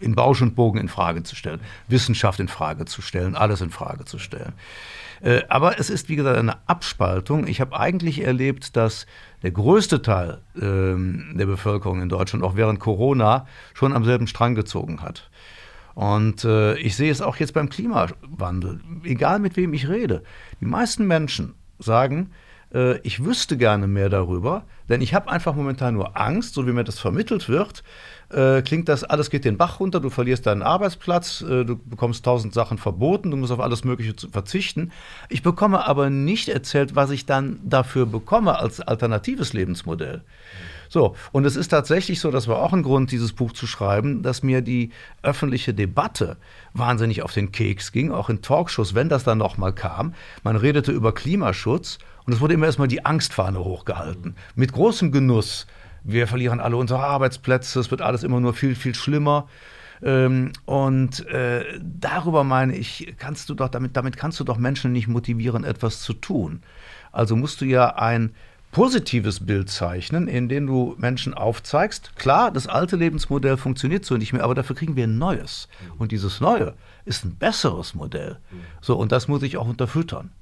[0.00, 3.70] in Bausch und Bogen in Frage zu stellen, Wissenschaft in Frage zu stellen, alles in
[3.70, 4.52] Frage zu stellen.
[5.24, 7.46] Äh, aber es ist, wie gesagt, eine Abspaltung.
[7.46, 9.06] Ich habe eigentlich erlebt, dass
[9.42, 14.54] der größte Teil ähm, der Bevölkerung in Deutschland auch während Corona schon am selben Strang
[14.54, 15.30] gezogen hat.
[15.94, 20.24] Und äh, ich sehe es auch jetzt beim Klimawandel, egal mit wem ich rede.
[20.60, 22.30] Die meisten Menschen sagen,
[22.74, 26.72] äh, ich wüsste gerne mehr darüber, denn ich habe einfach momentan nur Angst, so wie
[26.72, 27.82] mir das vermittelt wird,
[28.34, 32.24] äh, klingt das, alles geht den Bach runter, du verlierst deinen Arbeitsplatz, äh, du bekommst
[32.24, 34.92] tausend Sachen verboten, du musst auf alles Mögliche verzichten.
[35.28, 40.22] Ich bekomme aber nicht erzählt, was ich dann dafür bekomme als alternatives Lebensmodell.
[40.88, 44.22] So, und es ist tatsächlich so, das war auch ein Grund, dieses Buch zu schreiben,
[44.22, 44.90] dass mir die
[45.22, 46.36] öffentliche Debatte
[46.72, 50.14] wahnsinnig auf den Keks ging, auch in Talkshows, wenn das dann nochmal kam.
[50.42, 54.36] Man redete über Klimaschutz und es wurde immer erstmal die Angstfahne hochgehalten.
[54.54, 55.66] Mit großem Genuss
[56.04, 59.48] wir verlieren alle unsere Arbeitsplätze, es wird alles immer nur viel, viel schlimmer.
[60.02, 64.92] Ähm, und äh, darüber meine ich, kannst du doch, damit, damit kannst du doch Menschen
[64.92, 66.62] nicht motivieren, etwas zu tun.
[67.10, 68.34] Also musst du ja ein
[68.70, 74.32] positives Bild zeichnen, in dem du Menschen aufzeigst, klar, das alte Lebensmodell funktioniert so nicht
[74.32, 75.68] mehr, aber dafür kriegen wir ein neues.
[75.96, 78.38] Und dieses neue ist ein besseres Modell.
[78.80, 80.32] So, und das muss ich auch unterfüttern.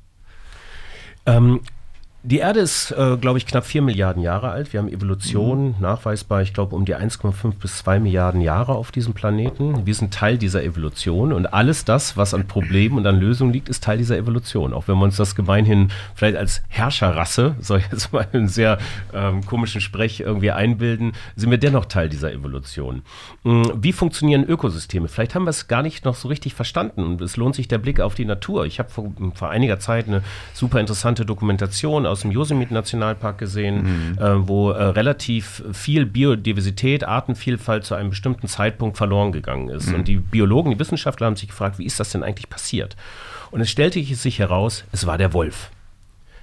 [1.27, 1.61] Ähm,
[2.25, 4.73] die Erde ist, äh, glaube ich, knapp 4 Milliarden Jahre alt.
[4.73, 5.75] Wir haben Evolution mhm.
[5.81, 9.85] nachweisbar, ich glaube, um die 1,5 bis 2 Milliarden Jahre auf diesem Planeten.
[9.87, 13.69] Wir sind Teil dieser Evolution und alles das, was an Problemen und an Lösungen liegt,
[13.69, 14.73] ist Teil dieser Evolution.
[14.73, 18.79] Auch wenn wir uns das gemeinhin vielleicht als Herrscherrasse, soll ich jetzt mal einen sehr
[19.13, 23.03] ähm, komischen Sprech irgendwie einbilden, sind wir dennoch Teil dieser Evolution.
[23.43, 23.73] Mhm.
[23.83, 25.09] Wie funktionieren Ökosysteme?
[25.09, 27.79] Vielleicht haben wir es gar nicht noch so richtig verstanden und es lohnt sich der
[27.79, 28.65] Blick auf die Natur.
[28.65, 34.19] Ich habe vor, vor einiger Zeit eine super interessante Dokumentation aus dem Yosemite-Nationalpark gesehen, mhm.
[34.19, 39.89] äh, wo äh, relativ viel Biodiversität, Artenvielfalt zu einem bestimmten Zeitpunkt verloren gegangen ist.
[39.89, 39.95] Mhm.
[39.95, 42.97] Und die Biologen, die Wissenschaftler haben sich gefragt, wie ist das denn eigentlich passiert?
[43.51, 45.71] Und es stellte sich heraus, es war der Wolf.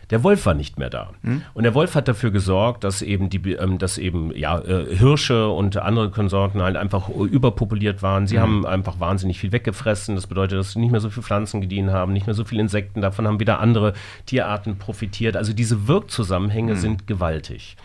[0.09, 1.11] Der Wolf war nicht mehr da.
[1.23, 1.43] Hm?
[1.53, 5.49] Und der Wolf hat dafür gesorgt, dass eben die, ähm, dass eben ja, äh, Hirsche
[5.49, 8.25] und andere Konsorten halt einfach überpopuliert waren.
[8.25, 8.41] Sie hm.
[8.41, 10.15] haben einfach wahnsinnig viel weggefressen.
[10.15, 12.61] Das bedeutet, dass sie nicht mehr so viele Pflanzen gediehen haben, nicht mehr so viele
[12.61, 13.01] Insekten.
[13.01, 13.93] Davon haben wieder andere
[14.25, 15.37] Tierarten profitiert.
[15.37, 16.79] Also diese Wirkzusammenhänge hm.
[16.79, 17.77] sind gewaltig.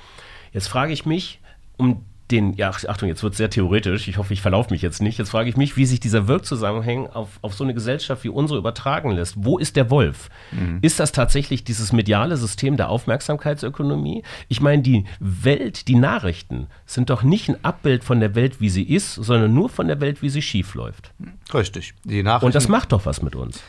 [0.53, 1.41] Jetzt frage ich mich,
[1.77, 5.03] um den, ja, Achtung, jetzt wird es sehr theoretisch, ich hoffe, ich verlaufe mich jetzt
[5.03, 5.19] nicht.
[5.19, 8.59] Jetzt frage ich mich, wie sich dieser Wirkzusammenhang auf, auf so eine Gesellschaft wie unsere
[8.59, 9.35] übertragen lässt.
[9.37, 10.31] Wo ist der Wolf?
[10.51, 10.79] Mhm.
[10.81, 14.23] Ist das tatsächlich dieses mediale System der Aufmerksamkeitsökonomie?
[14.49, 18.71] Ich meine, die Welt, die Nachrichten sind doch nicht ein Abbild von der Welt, wie
[18.71, 21.13] sie ist, sondern nur von der Welt, wie sie schief läuft.
[21.53, 21.95] Richtig.
[22.05, 23.63] Die Nachrichten Und das macht doch was mit uns.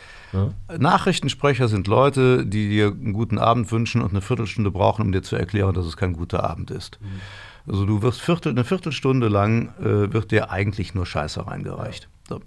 [0.78, 5.22] Nachrichtensprecher sind Leute, die dir einen guten Abend wünschen und eine Viertelstunde brauchen, um dir
[5.22, 7.00] zu erklären, dass es kein guter Abend ist.
[7.02, 7.22] Mhm.
[7.68, 12.08] Also du wirst Viertel, eine Viertelstunde lang äh, wird dir eigentlich nur Scheiße reingereicht.
[12.28, 12.42] So.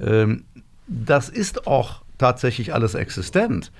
[0.00, 0.44] Ähm,
[0.86, 3.72] das ist auch tatsächlich alles existent.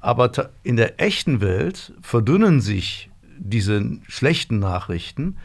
[0.00, 0.30] Aber
[0.62, 5.36] in der echten Welt verdünnen sich diese schlechten Nachrichten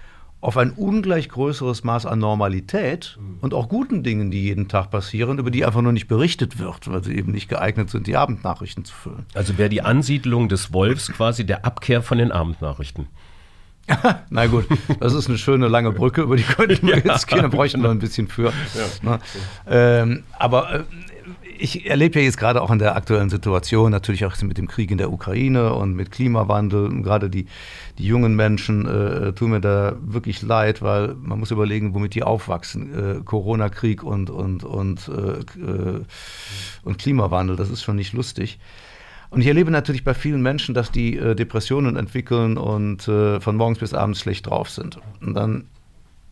[0.41, 5.39] auf ein ungleich größeres Maß an Normalität und auch guten Dingen, die jeden Tag passieren,
[5.39, 8.85] über die einfach nur nicht berichtet wird, weil sie eben nicht geeignet sind, die Abendnachrichten
[8.85, 9.25] zu füllen.
[9.33, 13.07] Also wäre die Ansiedlung des Wolfs quasi der Abkehr von den Abendnachrichten.
[14.29, 14.65] Na gut,
[14.99, 17.13] das ist eine schöne lange Brücke, über die könnten wir ja.
[17.13, 18.51] jetzt gehen, da bräuchten wir ein bisschen für.
[19.03, 19.19] Ja.
[19.67, 20.83] Ähm, aber äh,
[21.57, 24.91] ich erlebe ja jetzt gerade auch in der aktuellen Situation, natürlich auch mit dem Krieg
[24.91, 27.47] in der Ukraine und mit Klimawandel, und gerade die,
[27.97, 32.23] die jungen Menschen äh, tun mir da wirklich leid, weil man muss überlegen, womit die
[32.23, 33.19] aufwachsen.
[33.19, 36.01] Äh, Corona-Krieg und, und, und, äh, äh
[36.83, 38.59] und Klimawandel, das ist schon nicht lustig.
[39.29, 43.55] Und ich erlebe natürlich bei vielen Menschen, dass die äh, Depressionen entwickeln und äh, von
[43.55, 44.99] morgens bis abends schlecht drauf sind.
[45.21, 45.65] Und dann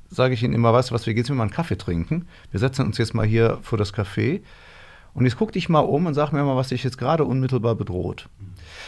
[0.09, 2.27] sage ich ihnen immer, weißt du was, wir gehen jetzt mal einen Kaffee trinken.
[2.51, 4.41] Wir setzen uns jetzt mal hier vor das Café.
[5.13, 7.75] Und jetzt guck dich mal um und sag mir mal, was dich jetzt gerade unmittelbar
[7.75, 8.29] bedroht.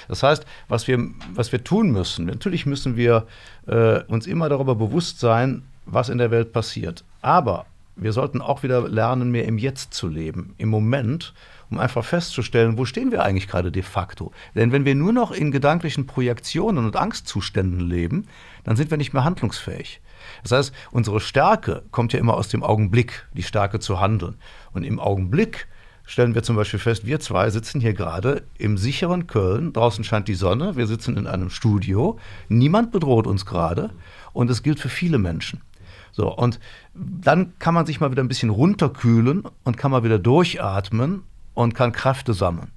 [0.07, 0.99] Das heißt, was wir,
[1.33, 3.27] was wir tun müssen, natürlich müssen wir
[3.67, 7.03] äh, uns immer darüber bewusst sein, was in der Welt passiert.
[7.21, 7.65] Aber
[7.95, 11.33] wir sollten auch wieder lernen, mehr im Jetzt zu leben, im Moment,
[11.69, 14.31] um einfach festzustellen, wo stehen wir eigentlich gerade de facto.
[14.53, 18.27] Denn wenn wir nur noch in gedanklichen Projektionen und Angstzuständen leben,
[18.63, 20.01] dann sind wir nicht mehr handlungsfähig.
[20.43, 24.35] Das heißt, unsere Stärke kommt ja immer aus dem Augenblick, die Stärke zu handeln.
[24.73, 25.67] Und im Augenblick
[26.05, 30.27] stellen wir zum Beispiel fest, wir zwei sitzen hier gerade im sicheren Köln, draußen scheint
[30.27, 33.91] die Sonne, wir sitzen in einem Studio, niemand bedroht uns gerade
[34.33, 35.61] und es gilt für viele Menschen.
[36.11, 36.59] So, und
[36.93, 41.23] dann kann man sich mal wieder ein bisschen runterkühlen und kann mal wieder durchatmen
[41.55, 42.71] und kann Kräfte sammeln.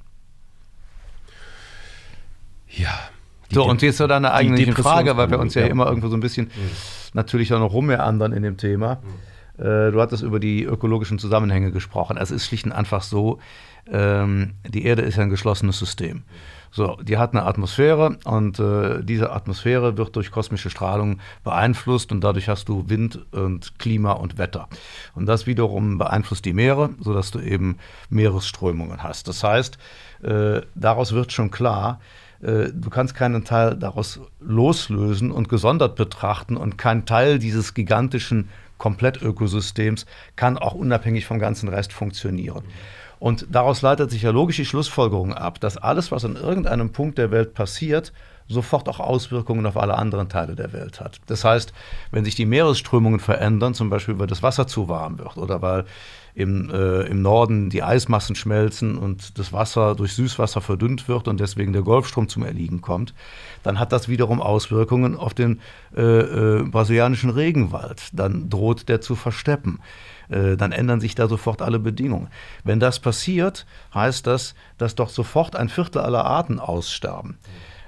[2.68, 2.98] Ja.
[3.50, 6.16] So, und jetzt zu deiner eigentlichen Frage, weil wir uns ja, ja, immer irgendwo so
[6.16, 6.70] ein bisschen mhm.
[7.14, 8.96] natürlich da noch rummeandern in dem Thema.
[9.56, 9.64] Mhm.
[9.64, 12.16] Äh, du hattest über die ökologischen Zusammenhänge gesprochen.
[12.18, 13.38] Es ist schlicht und einfach so,
[13.90, 16.24] ähm, die Erde ist ja ein geschlossenes System.
[16.70, 22.22] So, die hat eine Atmosphäre und äh, diese Atmosphäre wird durch kosmische Strahlung beeinflusst und
[22.22, 24.68] dadurch hast du Wind und Klima und Wetter.
[25.14, 27.78] Und das wiederum beeinflusst die Meere, sodass du eben
[28.10, 29.28] Meeresströmungen hast.
[29.28, 29.78] Das heißt,
[30.22, 32.00] äh, daraus wird schon klar,
[32.42, 38.48] äh, du kannst keinen Teil daraus loslösen und gesondert betrachten und kein Teil dieses gigantischen
[38.78, 42.62] Komplettökosystems kann auch unabhängig vom ganzen Rest funktionieren.
[43.18, 47.18] Und daraus leitet sich ja logisch die Schlussfolgerung ab, dass alles, was an irgendeinem Punkt
[47.18, 48.12] der Welt passiert,
[48.48, 51.20] sofort auch Auswirkungen auf alle anderen Teile der Welt hat.
[51.26, 51.72] Das heißt,
[52.10, 55.84] wenn sich die Meeresströmungen verändern, zum Beispiel weil das Wasser zu warm wird oder weil
[56.38, 61.40] im, äh, im Norden die Eismassen schmelzen und das Wasser durch Süßwasser verdünnt wird und
[61.40, 63.12] deswegen der Golfstrom zum Erliegen kommt,
[63.64, 65.58] dann hat das wiederum Auswirkungen auf den
[65.96, 68.10] äh, äh, brasilianischen Regenwald.
[68.12, 69.80] Dann droht der zu versteppen.
[70.28, 72.28] Äh, dann ändern sich da sofort alle Bedingungen.
[72.62, 77.36] Wenn das passiert, heißt das, dass doch sofort ein Viertel aller Arten aussterben.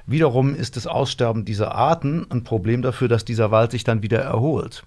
[0.06, 4.18] Wiederum ist das Aussterben dieser Arten ein Problem dafür, dass dieser Wald sich dann wieder
[4.18, 4.82] erholt.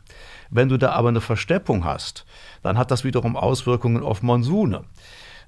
[0.50, 2.26] Wenn du da aber eine Versteppung hast,
[2.64, 4.84] dann hat das wiederum Auswirkungen auf Monsune.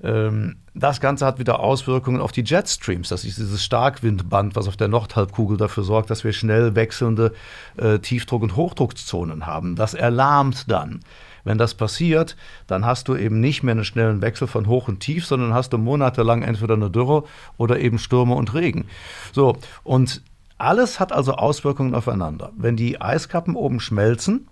[0.04, 3.10] Ähm, das Ganze hat wieder Auswirkungen auf die Jetstreams.
[3.10, 7.34] Das ist dieses Starkwindband, was auf der Nordhalbkugel dafür sorgt, dass wir schnell wechselnde
[7.78, 9.76] äh, Tiefdruck- und Hochdruckzonen haben.
[9.76, 11.00] Das erlahmt dann.
[11.46, 15.00] Wenn das passiert, dann hast du eben nicht mehr einen schnellen Wechsel von hoch und
[15.00, 17.24] tief, sondern hast du monatelang entweder eine Dürre
[17.58, 18.86] oder eben Stürme und Regen.
[19.32, 20.24] So, und
[20.58, 22.52] alles hat also Auswirkungen aufeinander.
[22.58, 24.48] Wenn die Eiskappen oben schmelzen,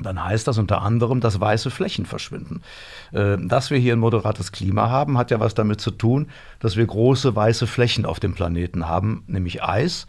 [0.00, 2.62] dann heißt das unter anderem, dass weiße Flächen verschwinden.
[3.12, 6.28] Äh, dass wir hier ein moderates Klima haben, hat ja was damit zu tun,
[6.60, 10.06] dass wir große weiße Flächen auf dem Planeten haben, nämlich Eis.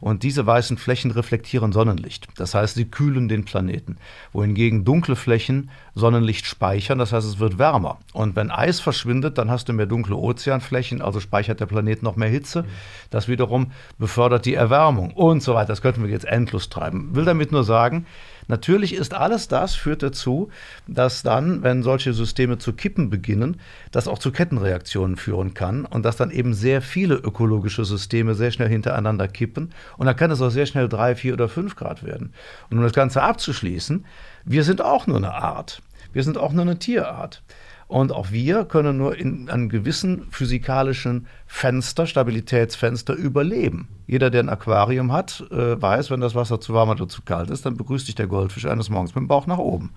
[0.00, 2.26] Und diese weißen Flächen reflektieren Sonnenlicht.
[2.36, 3.98] Das heißt, sie kühlen den Planeten.
[4.32, 7.98] Wohingegen dunkle Flächen Sonnenlicht speichern, das heißt, es wird wärmer.
[8.14, 12.16] Und wenn Eis verschwindet, dann hast du mehr dunkle Ozeanflächen, also speichert der Planet noch
[12.16, 12.64] mehr Hitze.
[13.10, 15.68] Das wiederum befördert die Erwärmung und so weiter.
[15.68, 17.14] Das könnten wir jetzt endlos treiben.
[17.14, 18.06] Will damit nur sagen,
[18.50, 20.50] Natürlich ist alles das, führt dazu,
[20.88, 23.60] dass dann, wenn solche Systeme zu kippen beginnen,
[23.92, 28.50] das auch zu Kettenreaktionen führen kann und dass dann eben sehr viele ökologische Systeme sehr
[28.50, 29.72] schnell hintereinander kippen.
[29.98, 32.32] Und dann kann es auch sehr schnell drei, vier oder fünf Grad werden.
[32.70, 34.04] Und um das Ganze abzuschließen,
[34.44, 35.80] wir sind auch nur eine Art.
[36.12, 37.44] Wir sind auch nur eine Tierart.
[37.86, 43.88] Und auch wir können nur in einem gewissen physikalischen Fenster, Stabilitätsfenster überleben.
[44.06, 47.50] Jeder, der ein Aquarium hat, äh, weiß, wenn das Wasser zu warm oder zu kalt
[47.50, 49.90] ist, dann begrüßt dich der Goldfisch eines Morgens mit dem Bauch nach oben.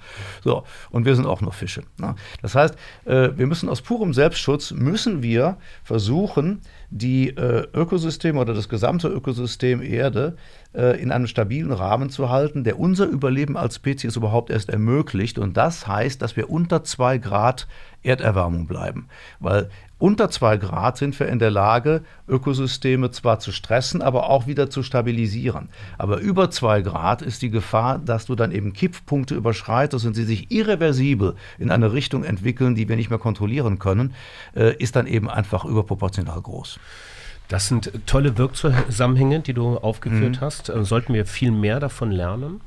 [0.44, 1.84] So, und wir sind auch nur Fische.
[2.00, 2.16] Ne?
[2.42, 8.56] Das heißt, äh, wir müssen aus purem Selbstschutz, müssen wir versuchen, die äh, Ökosysteme oder
[8.56, 10.36] das gesamte Ökosystem Erde
[10.76, 15.38] in einem stabilen Rahmen zu halten, der unser Überleben als Spezies überhaupt erst ermöglicht.
[15.38, 17.68] Und das heißt, dass wir unter zwei Grad
[18.02, 19.08] Erderwärmung bleiben.
[19.40, 19.70] Weil
[20.04, 24.70] unter zwei Grad sind wir in der Lage, Ökosysteme zwar zu stressen, aber auch wieder
[24.70, 25.70] zu stabilisieren.
[25.98, 30.26] Aber über zwei Grad ist die Gefahr, dass du dann eben Kipppunkte überschreitest und sie
[30.26, 34.14] sich irreversibel in eine Richtung entwickeln, die wir nicht mehr kontrollieren können,
[34.58, 36.82] äh, ist dann eben einfach überproportional groß.
[37.48, 40.42] Das sind tolle Wirkzusammenhänge, die du aufgeführt mhm.
[40.42, 40.68] hast.
[40.68, 42.60] Äh, sollten wir viel mehr davon lernen?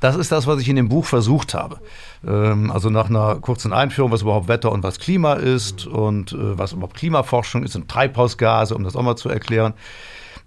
[0.00, 1.80] Das ist das, was ich in dem Buch versucht habe.
[2.26, 6.58] Ähm, also nach einer kurzen Einführung, was überhaupt Wetter und was Klima ist und äh,
[6.58, 9.74] was überhaupt Klimaforschung ist und Treibhausgase, um das auch mal zu erklären,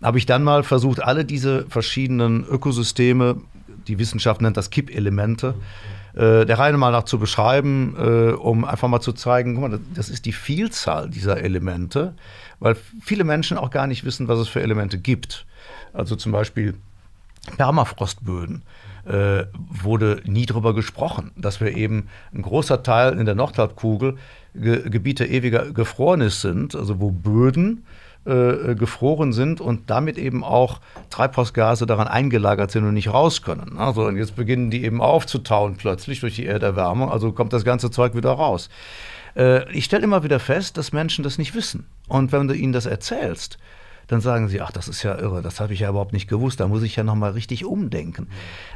[0.01, 3.37] habe ich dann mal versucht, alle diese verschiedenen Ökosysteme,
[3.87, 5.53] die Wissenschaft nennt das Kippelemente,
[6.13, 9.79] äh, der Reihe mal nach zu beschreiben, äh, um einfach mal zu zeigen, guck mal,
[9.93, 12.15] das ist die Vielzahl dieser Elemente,
[12.59, 15.45] weil viele Menschen auch gar nicht wissen, was es für Elemente gibt.
[15.93, 16.75] Also zum Beispiel
[17.57, 18.63] Permafrostböden
[19.05, 24.17] äh, wurde nie darüber gesprochen, dass wir eben ein großer Teil in der Nordhalbkugel
[24.53, 27.85] Ge Gebiete ewiger Gefrorenes sind, also wo Böden
[28.25, 33.77] äh, gefroren sind und damit eben auch Treibhausgase daran eingelagert sind und nicht raus können.
[33.77, 37.89] Also und jetzt beginnen die eben aufzutauen plötzlich durch die Erderwärmung, also kommt das ganze
[37.89, 38.69] Zeug wieder raus.
[39.35, 41.87] Äh, ich stelle immer wieder fest, dass Menschen das nicht wissen.
[42.07, 43.57] Und wenn du ihnen das erzählst,
[44.11, 46.59] dann sagen sie, ach, das ist ja irre, das habe ich ja überhaupt nicht gewusst,
[46.59, 48.27] da muss ich ja nochmal richtig umdenken.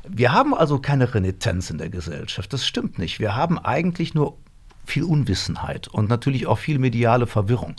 [0.08, 3.19] Wir haben also keine Renitenz in der Gesellschaft, das stimmt nicht.
[3.19, 4.38] Wir haben eigentlich nur
[4.86, 7.76] viel Unwissenheit und natürlich auch viel mediale Verwirrung.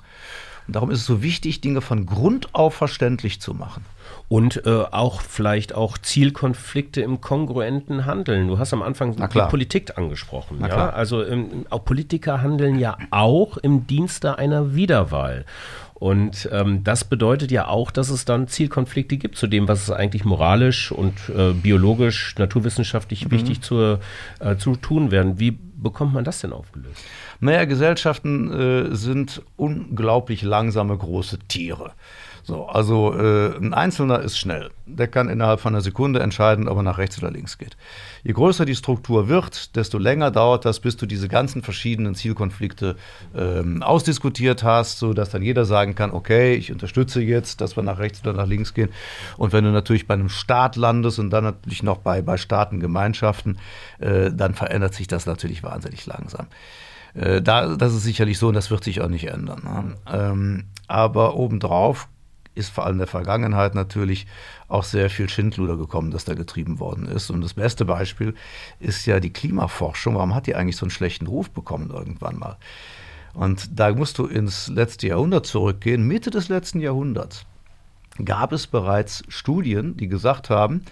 [0.67, 3.85] Und darum ist es so wichtig, Dinge von Grund auf verständlich zu machen.
[4.29, 8.49] Und äh, auch vielleicht auch Zielkonflikte im kongruenten Handeln.
[8.49, 10.61] Du hast am Anfang die Politik angesprochen.
[10.61, 10.91] Ja?
[10.91, 15.45] Also ähm, auch Politiker handeln ja auch im Dienste einer Wiederwahl.
[15.99, 19.91] Und ähm, das bedeutet ja auch, dass es dann Zielkonflikte gibt zu dem, was es
[19.91, 23.31] eigentlich moralisch und äh, biologisch, naturwissenschaftlich mhm.
[23.31, 23.99] wichtig zu,
[24.41, 25.41] äh, zu tun werden.
[25.41, 27.03] Wie bekommt man das denn aufgelöst?
[27.41, 31.93] Naja, Gesellschaften äh, sind unglaublich langsame große Tiere.
[32.47, 34.71] So, also äh, ein Einzelner ist schnell.
[34.87, 37.77] Der kann innerhalb von einer Sekunde entscheiden, ob er nach rechts oder links geht.
[38.23, 42.95] Je größer die Struktur wird, desto länger dauert das, bis du diese ganzen verschiedenen Zielkonflikte
[43.35, 47.99] ähm, ausdiskutiert hast, sodass dann jeder sagen kann, okay, ich unterstütze jetzt, dass wir nach
[47.99, 48.91] rechts oder nach links gehen.
[49.37, 53.59] Und wenn du natürlich bei einem Staat landest und dann natürlich noch bei, bei Staatengemeinschaften,
[53.99, 56.47] äh, dann verändert sich das natürlich wahnsinnig langsam.
[57.15, 59.63] Äh, da, das ist sicherlich so und das wird sich auch nicht ändern.
[59.65, 59.95] Ne?
[60.17, 62.07] Ähm, aber obendrauf
[62.57, 64.27] ist vor allem in der Vergangenheit natürlich
[64.69, 67.31] auch sehr viel Schindluder gekommen, das da getrieben worden ist.
[67.31, 68.35] Und das beste Beispiel
[68.81, 70.17] ist ja die Klimaforschung.
[70.17, 72.57] Warum hat die eigentlich so einen schlechten Ruf bekommen irgendwann mal?
[73.35, 76.07] Und da musst du ins letzte Jahrhundert zurückgehen.
[76.07, 77.45] Mitte des letzten Jahrhunderts
[78.25, 80.83] gab es bereits Studien, die gesagt haben,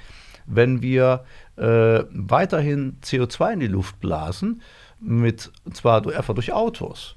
[0.46, 1.24] wenn wir
[1.56, 4.60] äh, weiterhin CO2 in die Luft blasen,
[5.00, 7.16] mit, zwar einfach durch Autos,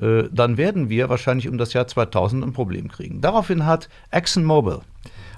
[0.00, 3.20] dann werden wir wahrscheinlich um das Jahr 2000 ein Problem kriegen.
[3.20, 4.80] Daraufhin hat ExxonMobil,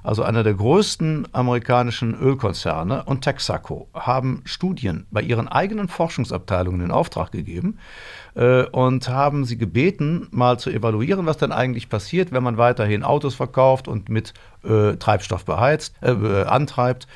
[0.02, 6.90] also einer der größten amerikanischen Ölkonzerne, und Texaco haben Studien bei ihren eigenen Forschungsabteilungen in
[6.90, 7.78] Auftrag gegeben
[8.34, 13.02] äh, und haben sie gebeten, mal zu evaluieren, was dann eigentlich passiert, wenn man weiterhin
[13.02, 14.32] Autos verkauft und mit
[14.64, 17.06] äh, Treibstoff beheizt, äh, antreibt.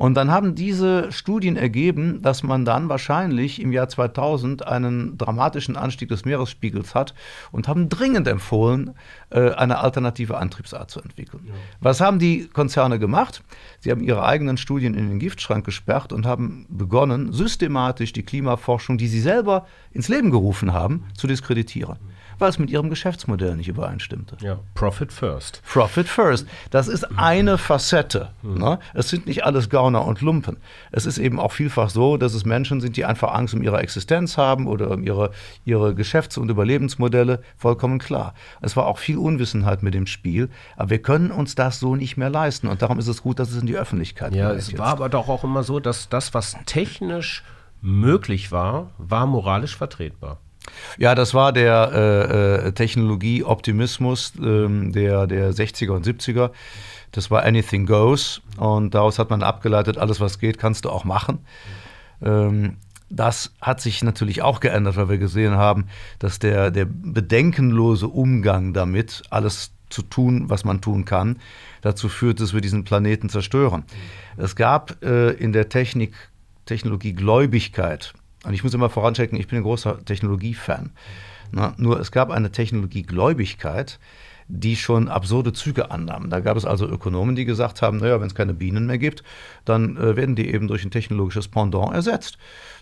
[0.00, 5.76] Und dann haben diese Studien ergeben, dass man dann wahrscheinlich im Jahr 2000 einen dramatischen
[5.76, 7.12] Anstieg des Meeresspiegels hat
[7.52, 8.94] und haben dringend empfohlen,
[9.28, 11.42] äh, eine alternative Antriebsart zu entwickeln.
[11.48, 11.52] Ja.
[11.80, 13.42] Was haben die Konzerne gemacht?
[13.80, 18.96] Sie haben ihre eigenen Studien in den Giftschrank gesperrt und haben begonnen, systematisch die Klimaforschung,
[18.96, 21.98] die sie selber ins Leben gerufen haben, zu diskreditieren
[22.40, 24.36] weil es mit ihrem Geschäftsmodell nicht übereinstimmte.
[24.40, 25.62] Ja, Profit First.
[25.70, 26.46] Profit First.
[26.70, 28.30] Das ist eine Facette.
[28.42, 28.58] Mhm.
[28.58, 28.78] Ne?
[28.94, 30.56] Es sind nicht alles Gauner und Lumpen.
[30.92, 33.78] Es ist eben auch vielfach so, dass es Menschen sind, die einfach Angst um ihre
[33.78, 35.30] Existenz haben oder um ihre,
[35.64, 37.42] ihre Geschäfts- und Überlebensmodelle.
[37.56, 38.34] Vollkommen klar.
[38.60, 42.16] Es war auch viel Unwissenheit mit dem Spiel, aber wir können uns das so nicht
[42.16, 42.68] mehr leisten.
[42.68, 45.28] Und darum ist es gut, dass es in die Öffentlichkeit Ja, es war aber doch
[45.28, 47.44] auch immer so, dass das, was technisch
[47.80, 50.38] möglich war, war moralisch vertretbar.
[50.98, 56.50] Ja, das war der äh, äh, Technologie-Optimismus ähm, der, der 60er und 70er.
[57.12, 61.04] Das war Anything Goes und daraus hat man abgeleitet, alles was geht, kannst du auch
[61.04, 61.40] machen.
[62.22, 62.76] Ähm,
[63.08, 65.86] das hat sich natürlich auch geändert, weil wir gesehen haben,
[66.20, 71.40] dass der, der bedenkenlose Umgang damit, alles zu tun, was man tun kann,
[71.82, 73.82] dazu führt, dass wir diesen Planeten zerstören.
[74.36, 76.14] Es gab äh, in der Technik,
[76.66, 80.90] Technologie Gläubigkeit und ich muss immer voranchecken, ich bin ein großer Technologiefan.
[81.52, 83.98] Na, nur es gab eine Technologiegläubigkeit,
[84.48, 86.30] die schon absurde Züge annahmen.
[86.30, 89.22] Da gab es also Ökonomen, die gesagt haben, naja, wenn es keine Bienen mehr gibt,
[89.64, 92.38] dann äh, werden die eben durch ein technologisches Pendant ersetzt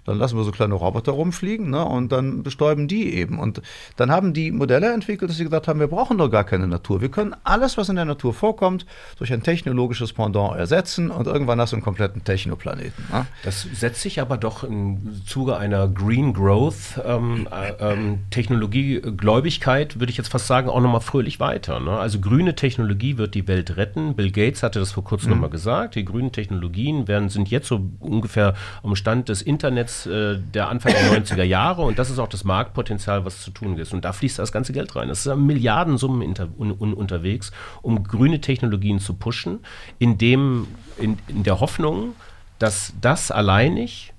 [0.08, 3.38] dann lassen wir so kleine Roboter rumfliegen ne, und dann bestäuben die eben.
[3.38, 3.60] Und
[3.96, 7.00] dann haben die Modelle entwickelt, dass sie gesagt haben, wir brauchen doch gar keine Natur.
[7.00, 8.86] Wir können alles, was in der Natur vorkommt,
[9.18, 13.04] durch ein technologisches Pendant ersetzen und irgendwann hast du einen kompletten Technoplaneten.
[13.12, 13.26] Ne?
[13.44, 20.10] Das setzt sich aber doch im Zuge einer Green Growth ähm, äh, ähm, Technologiegläubigkeit, würde
[20.10, 21.80] ich jetzt fast sagen, auch nochmal fröhlich weiter.
[21.80, 21.90] Ne?
[21.90, 24.14] Also grüne Technologie wird die Welt retten.
[24.14, 25.34] Bill Gates hatte das vor kurzem mhm.
[25.34, 25.96] nochmal gesagt.
[25.96, 30.92] Die grünen Technologien werden, sind jetzt so ungefähr am Stand des Internets äh, der Anfang
[30.92, 33.92] der 90er Jahre und das ist auch das Marktpotenzial, was zu tun ist.
[33.92, 35.10] Und da fließt das ganze Geld rein.
[35.10, 39.60] Es sind Milliardensummen un, un, unterwegs, um grüne Technologien zu pushen,
[39.98, 40.66] in, dem,
[40.98, 42.14] in, in der Hoffnung,
[42.58, 44.12] dass das alleinig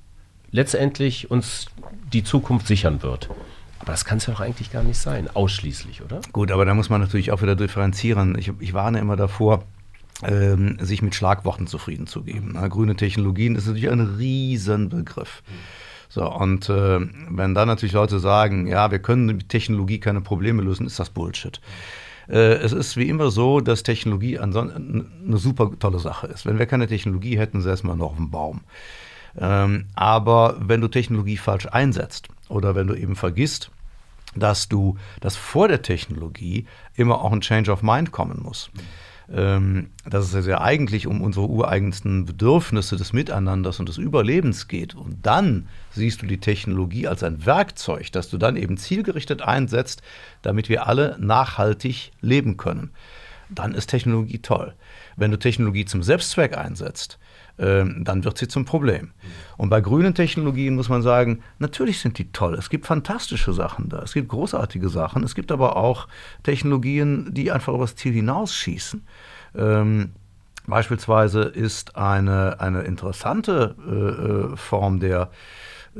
[0.51, 1.67] letztendlich uns
[2.11, 3.29] die Zukunft sichern wird.
[3.79, 6.21] Aber das kann es ja doch eigentlich gar nicht sein, ausschließlich, oder?
[6.31, 8.37] Gut, aber da muss man natürlich auch wieder differenzieren.
[8.37, 9.63] Ich, ich warne immer davor,
[10.23, 12.51] ähm, sich mit Schlagworten zufrieden zu geben.
[12.53, 15.43] Na, grüne Technologien ist natürlich ein Riesenbegriff.
[16.09, 16.99] So, und äh,
[17.29, 21.11] wenn dann natürlich Leute sagen, ja, wir können mit Technologie keine Probleme lösen, ist das
[21.11, 21.61] Bullshit.
[22.27, 26.45] Äh, es ist wie immer so, dass Technologie eine super tolle Sache ist.
[26.45, 28.61] Wenn wir keine Technologie hätten, säßen wir noch auf dem Baum.
[29.39, 33.69] Ähm, aber wenn du Technologie falsch einsetzt oder wenn du eben vergisst,
[34.35, 36.65] dass du, dass vor der Technologie
[36.95, 38.71] immer auch ein Change of Mind kommen muss.
[38.73, 38.81] Mhm
[39.31, 44.95] dass es ja eigentlich um unsere ureigensten Bedürfnisse des Miteinanders und des Überlebens geht.
[44.95, 50.01] Und dann siehst du die Technologie als ein Werkzeug, das du dann eben zielgerichtet einsetzt,
[50.41, 52.89] damit wir alle nachhaltig leben können.
[53.49, 54.73] Dann ist Technologie toll.
[55.15, 57.28] Wenn du Technologie zum Selbstzweck einsetzt, ähm,
[57.59, 59.11] dann wird sie zum Problem.
[59.57, 62.55] Und bei grünen Technologien muss man sagen, natürlich sind die toll.
[62.55, 64.01] Es gibt fantastische Sachen da.
[64.01, 65.23] Es gibt großartige Sachen.
[65.23, 66.07] Es gibt aber auch
[66.43, 69.05] Technologien, die einfach über das Ziel hinausschießen.
[69.55, 70.11] Ähm,
[70.67, 75.29] beispielsweise ist eine, eine interessante äh, äh Form der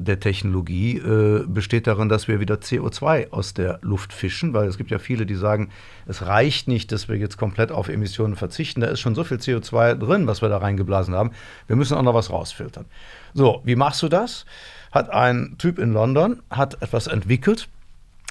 [0.02, 4.78] der Technologie äh, besteht darin, dass wir wieder CO2 aus der Luft fischen, weil es
[4.78, 5.70] gibt ja viele, die sagen,
[6.08, 8.82] es reicht nicht, dass wir jetzt komplett auf Emissionen verzichten.
[8.82, 11.32] Da ist schon so viel CO2 drin, was wir da reingeblasen haben.
[11.68, 12.86] Wir müssen auch noch was rausfiltern.
[13.34, 14.46] So, wie machst du das?
[14.92, 17.68] Hat ein Typ in London hat etwas entwickelt,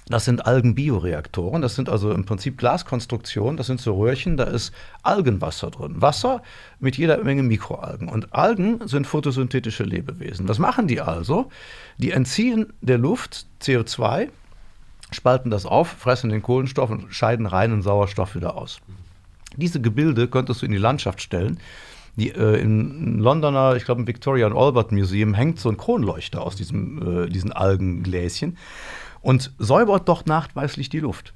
[0.08, 1.60] das sind Algenbioreaktoren.
[1.60, 3.56] Das sind also im Prinzip Glaskonstruktionen.
[3.56, 6.00] Das sind so Röhrchen, da ist Algenwasser drin.
[6.00, 6.42] Wasser
[6.80, 8.08] mit jeder Menge Mikroalgen.
[8.08, 10.48] Und Algen sind photosynthetische Lebewesen.
[10.48, 11.50] Was machen die also?
[11.98, 14.28] Die entziehen der Luft CO2,
[15.10, 18.80] spalten das auf, fressen den Kohlenstoff und scheiden reinen Sauerstoff wieder aus.
[19.56, 21.58] Diese Gebilde könntest du in die Landschaft stellen.
[22.16, 26.42] Die, äh, Im Londoner, ich glaube im Victoria and Albert Museum, hängt so ein Kronleuchter
[26.42, 28.56] aus diesem, äh, diesen Algengläschen
[29.20, 31.34] und säubert doch nachweislich die Luft.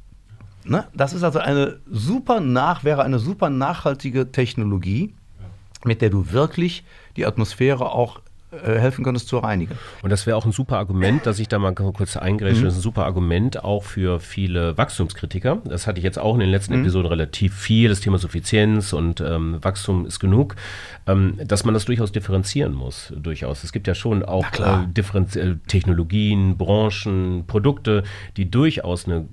[0.64, 0.86] Ne?
[0.94, 5.14] Das ist also eine super nach, wäre eine super nachhaltige Technologie,
[5.84, 6.84] mit der du wirklich
[7.16, 8.20] die Atmosphäre auch
[8.60, 9.78] helfen könntest zu reinigen.
[10.02, 12.60] Und das wäre auch ein super Argument, dass ich da mal kurz eingreife.
[12.60, 12.64] Mhm.
[12.64, 15.62] Das ist ein super Argument auch für viele Wachstumskritiker.
[15.64, 16.82] Das hatte ich jetzt auch in den letzten mhm.
[16.82, 17.88] Episoden relativ viel.
[17.88, 20.56] Das Thema Suffizienz und ähm, Wachstum ist genug.
[21.06, 23.64] Ähm, dass man das durchaus differenzieren muss, durchaus.
[23.64, 28.04] Es gibt ja schon auch äh, äh, Technologien, Branchen, Produkte,
[28.36, 29.26] die durchaus eine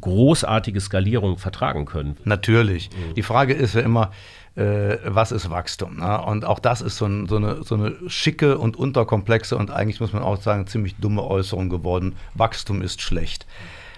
[0.00, 2.16] großartige Skalierung vertragen können.
[2.24, 2.90] Natürlich.
[2.90, 3.14] Mhm.
[3.14, 4.12] Die Frage ist ja immer,
[4.60, 5.96] äh, was ist Wachstum?
[5.96, 6.20] Ne?
[6.22, 10.00] Und auch das ist so, ein, so, eine, so, eine, schicke und unterkomplexe und eigentlich
[10.00, 12.14] muss man auch sagen, ziemlich dumme Äußerung geworden.
[12.34, 13.46] Wachstum ist schlecht.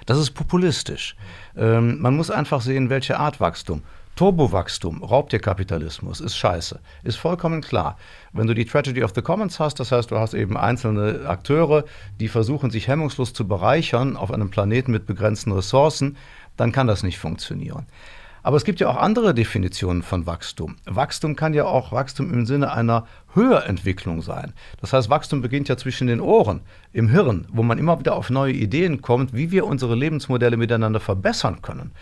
[0.07, 1.17] Das ist populistisch.
[1.57, 3.83] Ähm, man muss einfach sehen, welche Art Wachstum.
[4.15, 6.79] Turbowachstum, Raubtierkapitalismus ist scheiße.
[7.03, 7.97] Ist vollkommen klar.
[8.33, 11.85] Wenn du die Tragedy of the Commons hast, das heißt, du hast eben einzelne Akteure,
[12.21, 16.19] die versuchen, sich hemmungslos zu bereichern auf einem Planeten mit begrenzten Ressourcen,
[16.59, 17.87] dann kann das nicht funktionieren.
[18.43, 20.77] Aber es gibt ja auch andere Definitionen von Wachstum.
[20.85, 24.53] Wachstum kann ja auch Wachstum im Sinne einer Höherentwicklung sein.
[24.81, 26.61] Das heißt, Wachstum beginnt ja zwischen den Ohren,
[26.93, 31.01] im Hirn, wo man immer wieder auf neue Ideen kommt, wie wir unsere Lebensmodelle miteinander
[31.01, 31.93] verbessern können.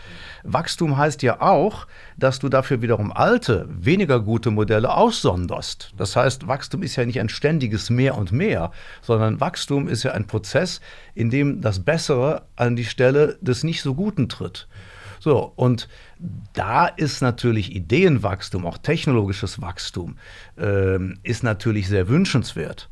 [0.43, 1.87] Wachstum heißt ja auch,
[2.17, 5.93] dass du dafür wiederum alte, weniger gute Modelle aussonderst.
[5.97, 8.73] Das heißt, Wachstum ist ja nicht ein ständiges Mehr und Mehr,
[9.03, 10.81] sondern Wachstum ist ja ein Prozess,
[11.15, 14.67] in dem das Bessere an die Stelle des nicht so Guten tritt.
[15.21, 15.89] So, und
[16.55, 20.17] da ist natürlich Ideenwachstum, auch technologisches Wachstum,
[20.59, 22.89] äh, ist natürlich sehr wünschenswert.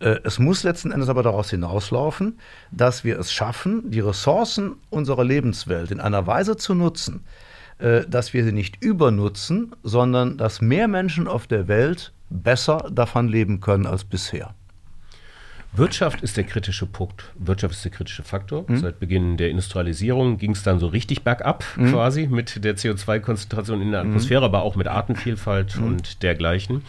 [0.00, 2.38] Äh, es muss letzten Endes aber daraus hinauslaufen,
[2.72, 7.24] dass wir es schaffen, die Ressourcen unserer Lebenswelt in einer Weise zu nutzen,
[7.78, 13.28] äh, dass wir sie nicht übernutzen, sondern dass mehr Menschen auf der Welt besser davon
[13.28, 14.54] leben können als bisher.
[15.72, 17.32] Wirtschaft ist der kritische Punkt.
[17.36, 18.64] Wirtschaft ist der kritische Faktor.
[18.66, 18.78] Mhm.
[18.78, 21.92] Seit Beginn der Industrialisierung ging es dann so richtig bergab mhm.
[21.92, 24.10] quasi mit der CO2-Konzentration in der mhm.
[24.10, 24.46] Atmosphäre, mhm.
[24.46, 25.86] aber auch mit Artenvielfalt mhm.
[25.86, 26.82] und dergleichen.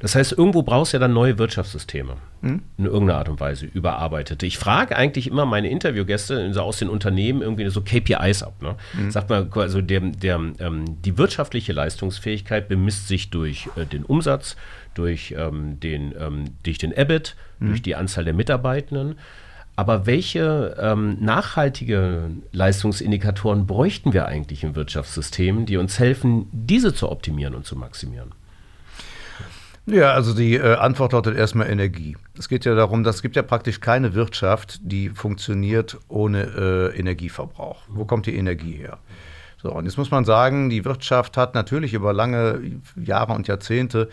[0.00, 2.14] Das heißt, irgendwo brauchst du ja dann neue Wirtschaftssysteme.
[2.40, 2.62] Mhm.
[2.76, 4.46] In irgendeiner Art und Weise überarbeitete.
[4.46, 8.62] Ich frage eigentlich immer meine Interviewgäste so aus den Unternehmen irgendwie so KPIs ab.
[8.62, 8.76] Ne?
[9.10, 14.56] Sagt man, also der, der, ähm, die wirtschaftliche Leistungsfähigkeit bemisst sich durch äh, den Umsatz,
[14.98, 17.68] durch, ähm, den, ähm, durch den EBIT, mhm.
[17.68, 19.16] durch die Anzahl der Mitarbeitenden.
[19.76, 27.08] Aber welche ähm, nachhaltige Leistungsindikatoren bräuchten wir eigentlich im Wirtschaftssystem, die uns helfen, diese zu
[27.08, 28.32] optimieren und zu maximieren?
[29.86, 32.16] Ja, also die äh, Antwort lautet erstmal Energie.
[32.36, 36.98] Es geht ja darum, dass es gibt ja praktisch keine Wirtschaft, die funktioniert ohne äh,
[36.98, 37.82] Energieverbrauch.
[37.88, 38.98] Wo kommt die Energie her?
[39.62, 44.08] So, und jetzt muss man sagen, die Wirtschaft hat natürlich über lange Jahre und Jahrzehnte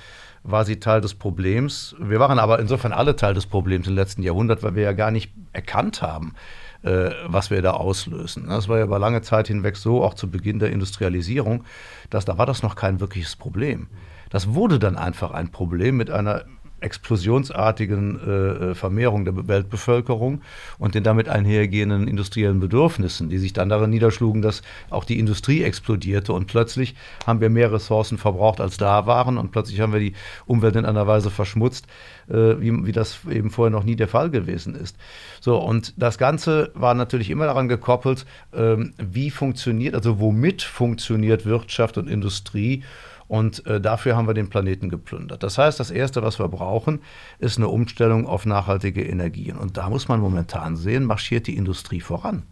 [0.46, 1.96] war sie Teil des Problems.
[2.00, 5.10] Wir waren aber insofern alle Teil des Problems im letzten Jahrhundert, weil wir ja gar
[5.10, 6.36] nicht erkannt haben,
[6.84, 8.48] äh, was wir da auslösen.
[8.48, 11.64] Das war ja über lange Zeit hinweg so, auch zu Beginn der Industrialisierung,
[12.12, 13.88] dass da war das noch kein wirkliches Problem.
[14.30, 16.46] Das wurde dann einfach ein Problem mit einer
[16.82, 18.32] explosionsartigen äh,
[18.72, 20.42] äh, Vermehrung der Weltbevölkerung
[20.78, 25.64] und den damit einhergehenden industriellen Bedürfnissen, die sich dann darin niederschlugen, dass auch die Industrie
[25.64, 26.96] explodierte und plötzlich
[27.26, 30.14] haben wir mehr Ressourcen verbraucht, als da waren und plötzlich haben wir die
[30.46, 31.88] Umwelt in einer Weise verschmutzt,
[32.28, 34.98] äh, wie, wie das eben vorher noch nie der Fall gewesen ist.
[35.40, 41.46] So, und das Ganze war natürlich immer daran gekoppelt, ähm, wie funktioniert, also womit funktioniert
[41.46, 42.84] Wirtschaft und Industrie
[43.28, 45.42] und äh, dafür haben wir den Planeten geplündert.
[45.42, 47.02] Das heißt, das Erste, was wir brauchen,
[47.40, 49.58] ist eine Umstellung auf nachhaltige Energien.
[49.58, 52.44] Und da muss man momentan sehen, marschiert die Industrie voran.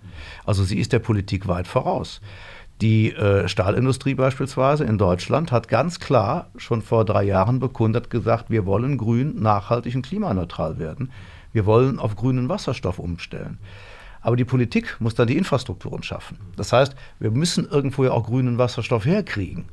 [0.45, 2.21] Also sie ist der Politik weit voraus.
[2.81, 8.49] Die äh, Stahlindustrie beispielsweise in Deutschland hat ganz klar schon vor drei Jahren bekundet gesagt,
[8.49, 11.11] wir wollen grün, nachhaltig und klimaneutral werden.
[11.51, 13.59] Wir wollen auf grünen Wasserstoff umstellen.
[14.21, 16.39] Aber die Politik muss dann die Infrastrukturen schaffen.
[16.55, 19.65] Das heißt, wir müssen irgendwo ja auch grünen Wasserstoff herkriegen.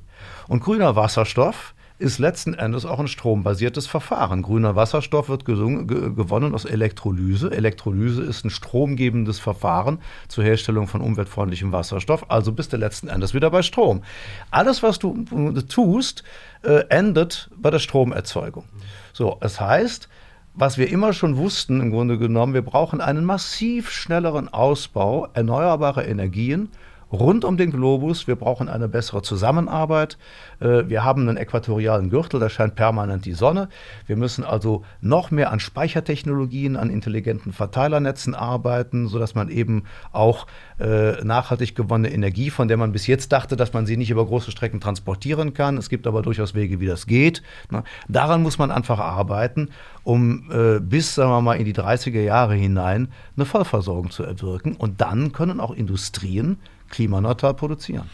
[0.49, 4.41] Und grüner Wasserstoff ist letzten Endes auch ein strombasiertes Verfahren.
[4.41, 7.51] Grüner Wasserstoff wird gewonnen aus Elektrolyse.
[7.51, 12.31] Elektrolyse ist ein stromgebendes Verfahren zur Herstellung von umweltfreundlichem Wasserstoff.
[12.31, 14.03] Also bist du letzten Endes wieder bei Strom.
[14.51, 15.25] Alles, was du
[15.69, 16.25] tust,
[16.63, 18.65] äh, endet bei der Stromerzeugung.
[19.13, 20.09] So, es heißt,
[20.55, 26.09] was wir immer schon wussten, im Grunde genommen, wir brauchen einen massiv schnelleren Ausbau erneuerbarer
[26.09, 26.71] Energien
[27.13, 28.27] rund um den Globus.
[28.27, 30.19] Wir brauchen eine bessere Zusammenarbeit.
[30.61, 33.69] Äh, wir haben einen äquatorialen Gürtel, da scheint permanent die Sonne.
[34.07, 40.47] Wir müssen also noch mehr an Speichertechnologien, an intelligenten Verteilernetzen arbeiten, sodass man eben auch
[40.79, 44.25] äh, nachhaltig gewonnene Energie, von der man bis jetzt dachte, dass man sie nicht über
[44.25, 45.77] große Strecken transportieren kann.
[45.77, 47.43] Es gibt aber durchaus Wege, wie das geht.
[47.71, 47.85] Ne?
[48.09, 49.71] Daran muss man einfach arbeiten,
[50.05, 54.77] um äh, bis, sagen wir mal, in die 30er Jahre hinein eine Vollversorgung zu erwirken.
[54.77, 56.59] Und dann können auch Industrien
[56.91, 58.11] klimaneutral produzieren.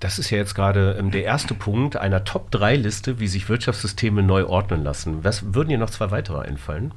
[0.00, 4.44] Das ist ja jetzt gerade ähm, der erste Punkt einer Top-3-Liste, wie sich Wirtschaftssysteme neu
[4.44, 5.24] ordnen lassen.
[5.24, 6.92] Was würden dir noch zwei weitere einfallen?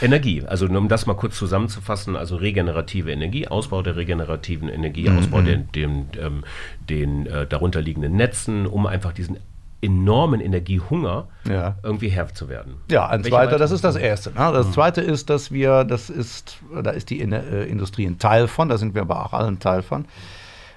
[0.00, 5.18] Energie, also um das mal kurz zusammenzufassen, also regenerative Energie, Ausbau der regenerativen Energie, mhm.
[5.18, 6.44] Ausbau der, dem, ähm,
[6.88, 9.38] den äh, darunter liegenden Netzen, um einfach diesen
[9.84, 11.76] enormen Energiehunger ja.
[11.82, 12.76] irgendwie Herr zu werden.
[12.90, 14.30] Ja, ein zweiter, das ist das Erste.
[14.30, 14.50] Ne?
[14.52, 14.72] Das mhm.
[14.72, 18.78] Zweite ist, dass wir, das ist, da ist die äh, Industrie ein Teil von, da
[18.78, 20.06] sind wir aber auch alle ein Teil von,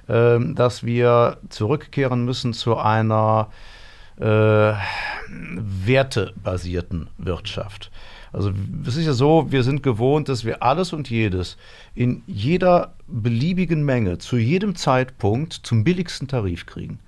[0.10, 3.47] ähm, dass wir zurückkehren müssen zu einer
[4.20, 4.74] äh,
[5.30, 7.91] wertebasierten Wirtschaft.
[8.34, 8.51] Also
[8.86, 11.58] es ist ja so, wir sind gewohnt, dass wir alles und jedes
[11.95, 16.99] in jeder beliebigen Menge zu jedem Zeitpunkt zum billigsten Tarif kriegen.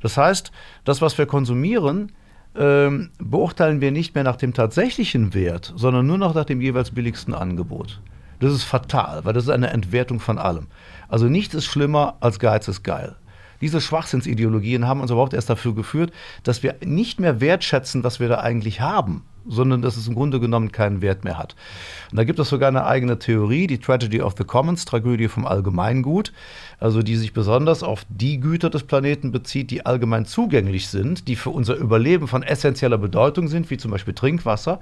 [0.00, 0.50] Das heißt,
[0.84, 2.12] das, was wir konsumieren,
[2.56, 6.90] ähm, beurteilen wir nicht mehr nach dem tatsächlichen Wert, sondern nur noch nach dem jeweils
[6.90, 8.00] billigsten Angebot.
[8.40, 10.66] Das ist fatal, weil das ist eine Entwertung von allem.
[11.08, 13.16] Also nichts ist schlimmer als Geiz ist geil.
[13.60, 18.28] Diese Schwachsinnsideologien haben uns überhaupt erst dafür geführt, dass wir nicht mehr wertschätzen, was wir
[18.28, 21.54] da eigentlich haben, sondern dass es im Grunde genommen keinen Wert mehr hat.
[22.10, 25.46] Und da gibt es sogar eine eigene Theorie, die Tragedy of the Commons, Tragödie vom
[25.46, 26.32] Allgemeingut,
[26.78, 31.36] also die sich besonders auf die Güter des Planeten bezieht, die allgemein zugänglich sind, die
[31.36, 34.80] für unser Überleben von essentieller Bedeutung sind, wie zum Beispiel Trinkwasser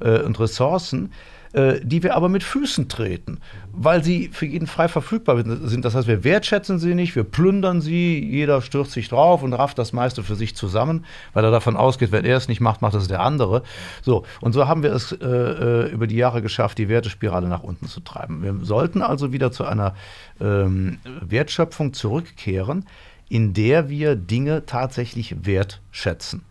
[0.00, 1.10] äh, und Ressourcen
[1.52, 3.40] die wir aber mit Füßen treten,
[3.72, 5.84] weil sie für jeden frei verfügbar sind.
[5.84, 9.76] Das heißt, wir wertschätzen sie nicht, wir plündern sie, jeder stürzt sich drauf und rafft
[9.76, 12.94] das meiste für sich zusammen, weil er davon ausgeht, wenn er es nicht macht, macht
[12.94, 13.64] es der andere.
[14.02, 17.64] So, und so haben wir es äh, äh über die Jahre geschafft, die Wertespirale nach
[17.64, 18.42] unten zu treiben.
[18.42, 19.94] Wir sollten also wieder zu einer
[20.40, 22.86] ähm, Wertschöpfung zurückkehren,
[23.28, 26.42] in der wir Dinge tatsächlich wertschätzen.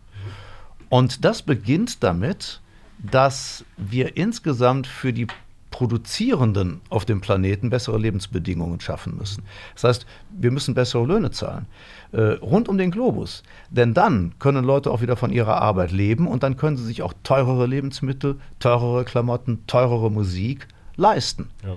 [0.88, 2.60] Und das beginnt damit,
[3.02, 5.26] dass wir insgesamt für die
[5.70, 9.44] Produzierenden auf dem Planeten bessere Lebensbedingungen schaffen müssen.
[9.74, 11.66] Das heißt, wir müssen bessere Löhne zahlen,
[12.12, 13.42] äh, rund um den Globus.
[13.70, 17.02] Denn dann können Leute auch wieder von ihrer Arbeit leben und dann können sie sich
[17.02, 21.48] auch teurere Lebensmittel, teurere Klamotten, teurere Musik leisten.
[21.64, 21.76] Ja.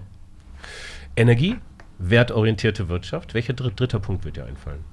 [1.15, 1.57] Energie,
[1.99, 3.33] wertorientierte Wirtschaft.
[3.33, 4.83] Welcher dritter Punkt wird dir einfallen?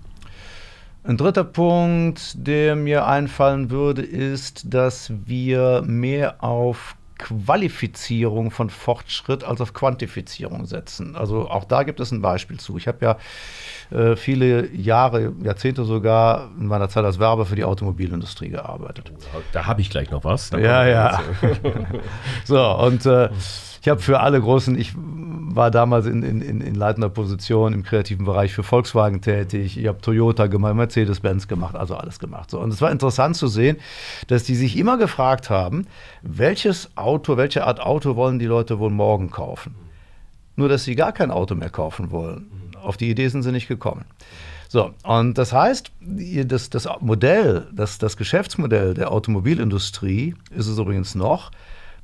[1.03, 9.45] Ein dritter Punkt, der mir einfallen würde, ist, dass wir mehr auf Qualifizierung von Fortschritt
[9.45, 11.17] als auf Quantifizierung setzen.
[11.17, 12.77] Also auch da gibt es ein Beispiel zu.
[12.79, 13.19] Ich habe ja
[13.97, 19.13] äh, viele Jahre, Jahrzehnte sogar in meiner Zeit als Werber für die Automobilindustrie gearbeitet.
[19.53, 20.51] Da habe ich gleich noch was.
[20.51, 21.21] ja, ja.
[22.45, 23.29] so, und äh,
[23.81, 28.26] ich habe für alle großen, ich war damals in, in, in leitender Position im kreativen
[28.26, 32.51] Bereich für Volkswagen tätig, ich habe Toyota gemacht, Mercedes-Benz gemacht, also alles gemacht.
[32.51, 32.61] So.
[32.61, 33.78] Und es war interessant zu sehen,
[34.28, 35.87] dass die sich immer gefragt haben,
[36.22, 39.74] welches Auto, welche Art Auto wollen die Leute wohl morgen kaufen?
[40.57, 42.51] Nur, dass sie gar kein Auto mehr kaufen wollen.
[42.83, 44.05] Auf die Idee sind sie nicht gekommen.
[44.68, 51.14] So, und das heißt, das, das Modell, das, das Geschäftsmodell der Automobilindustrie ist es übrigens
[51.14, 51.51] noch,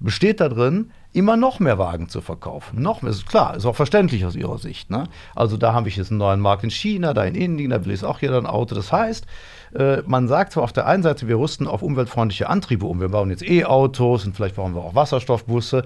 [0.01, 2.83] besteht darin, immer noch mehr Wagen zu verkaufen.
[2.83, 4.91] Noch mehr, ist klar, ist auch verständlich aus ihrer Sicht.
[4.91, 5.05] Ne?
[5.35, 7.93] Also da habe ich jetzt einen neuen Markt in China, da in Indien, da will
[7.93, 8.75] jetzt auch jeder ein Auto.
[8.75, 9.27] Das heißt,
[9.75, 13.09] äh, man sagt zwar auf der einen Seite, wir rüsten auf umweltfreundliche Antriebe um, wir
[13.09, 15.85] bauen jetzt E-Autos und vielleicht bauen wir auch Wasserstoffbusse,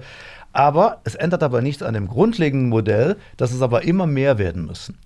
[0.53, 4.65] aber es ändert aber nichts an dem grundlegenden Modell, dass es aber immer mehr werden
[4.65, 4.97] müssen.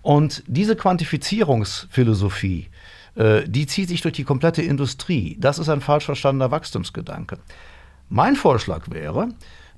[0.00, 2.68] Und diese Quantifizierungsphilosophie,
[3.14, 5.36] äh, die zieht sich durch die komplette Industrie.
[5.38, 7.38] Das ist ein falsch verstandener Wachstumsgedanke.
[8.14, 9.28] Mein Vorschlag wäre,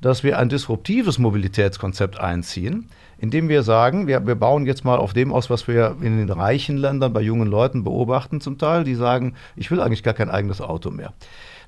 [0.01, 5.13] dass wir ein disruptives Mobilitätskonzept einziehen, indem wir sagen, wir, wir bauen jetzt mal auf
[5.13, 8.97] dem aus, was wir in den reichen Ländern bei jungen Leuten beobachten zum Teil, die
[8.97, 11.13] sagen, ich will eigentlich gar kein eigenes Auto mehr.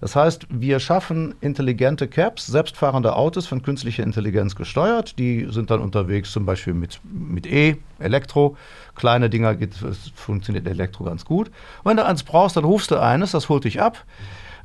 [0.00, 5.20] Das heißt, wir schaffen intelligente Caps, selbstfahrende Autos von künstlicher Intelligenz gesteuert.
[5.20, 8.56] Die sind dann unterwegs zum Beispiel mit, mit E, Elektro.
[8.96, 9.76] Kleine Dinger geht,
[10.16, 11.46] funktioniert Elektro ganz gut.
[11.84, 14.04] Und wenn du eins brauchst, dann rufst du eines, das holt dich ab.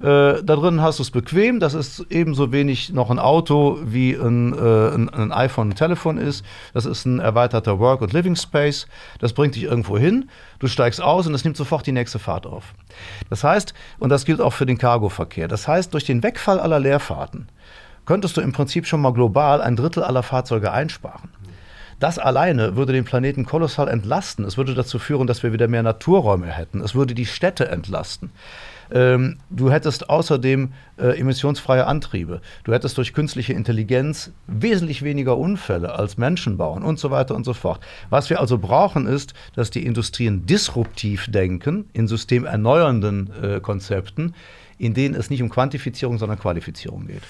[0.02, 1.60] Äh, da drin hast du es bequem.
[1.60, 6.18] Das ist ebenso wenig noch ein Auto wie ein, äh, ein, ein iPhone, ein Telefon
[6.18, 6.44] ist.
[6.74, 8.88] Das ist ein erweiterter Work- und Living Space.
[9.20, 10.30] Das bringt dich irgendwo hin.
[10.60, 12.74] Du steigst aus und es nimmt sofort die nächste Fahrt auf.
[13.30, 15.48] Das heißt, und das gilt auch für den Cargoverkehr.
[15.48, 17.48] Das heißt, durch den Wegfall aller Leerfahrten
[18.06, 21.30] könntest du im Prinzip schon mal global ein Drittel aller Fahrzeuge einsparen.
[22.00, 24.44] Das alleine würde den Planeten kolossal entlasten.
[24.46, 26.82] Es würde dazu führen, dass wir wieder mehr Naturräume hätten.
[26.82, 28.32] Es würde die Städte entlasten.
[28.92, 32.42] Ähm, du hättest außerdem äh, emissionsfreie Antriebe.
[32.64, 37.46] Du hättest durch künstliche Intelligenz wesentlich weniger Unfälle als Menschen bauen und so weiter und
[37.46, 37.82] so fort.
[38.10, 44.34] Was wir also brauchen, ist, dass die Industrien disruptiv denken in systemerneuernden äh, Konzepten,
[44.78, 47.22] in denen es nicht um Quantifizierung, sondern Qualifizierung geht.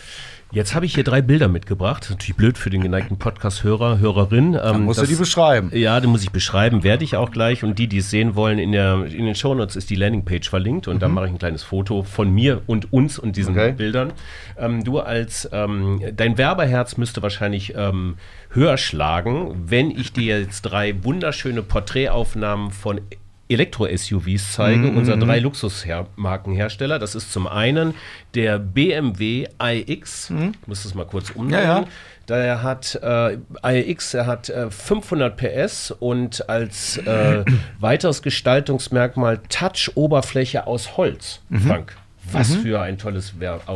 [0.54, 2.08] Jetzt habe ich hier drei Bilder mitgebracht.
[2.10, 4.60] Natürlich blöd für den geneigten Podcast-Hörer, Hörerin.
[4.62, 5.72] Ähm, musst das, du die beschreiben.
[5.74, 7.64] Ja, die muss ich beschreiben, werde ich auch gleich.
[7.64, 10.90] Und die, die es sehen wollen, in, der, in den Shownotes ist die Landingpage verlinkt.
[10.90, 11.00] Und mhm.
[11.00, 13.72] da mache ich ein kleines Foto von mir und uns und diesen okay.
[13.72, 14.12] Bildern.
[14.58, 18.18] Ähm, du als, ähm, dein Werbeherz müsste wahrscheinlich ähm,
[18.50, 23.00] höher schlagen, wenn ich dir jetzt drei wunderschöne Porträtaufnahmen von
[23.54, 24.98] Elektro-SUVs zeige, mhm.
[24.98, 27.00] unser drei Luxusmarkenhersteller.
[27.00, 27.94] Das ist zum einen
[28.34, 30.30] der BMW iX.
[30.30, 30.54] Mhm.
[30.62, 31.64] Ich muss das mal kurz umdrehen.
[31.64, 31.86] Ja, ja.
[32.28, 37.44] Der hat äh, iX, er hat äh, 500 PS und als äh,
[37.80, 41.60] weiteres Gestaltungsmerkmal Touch-Oberfläche aus Holz, mhm.
[41.62, 41.96] Frank.
[42.34, 42.62] Was mhm.
[42.62, 43.34] für ein tolles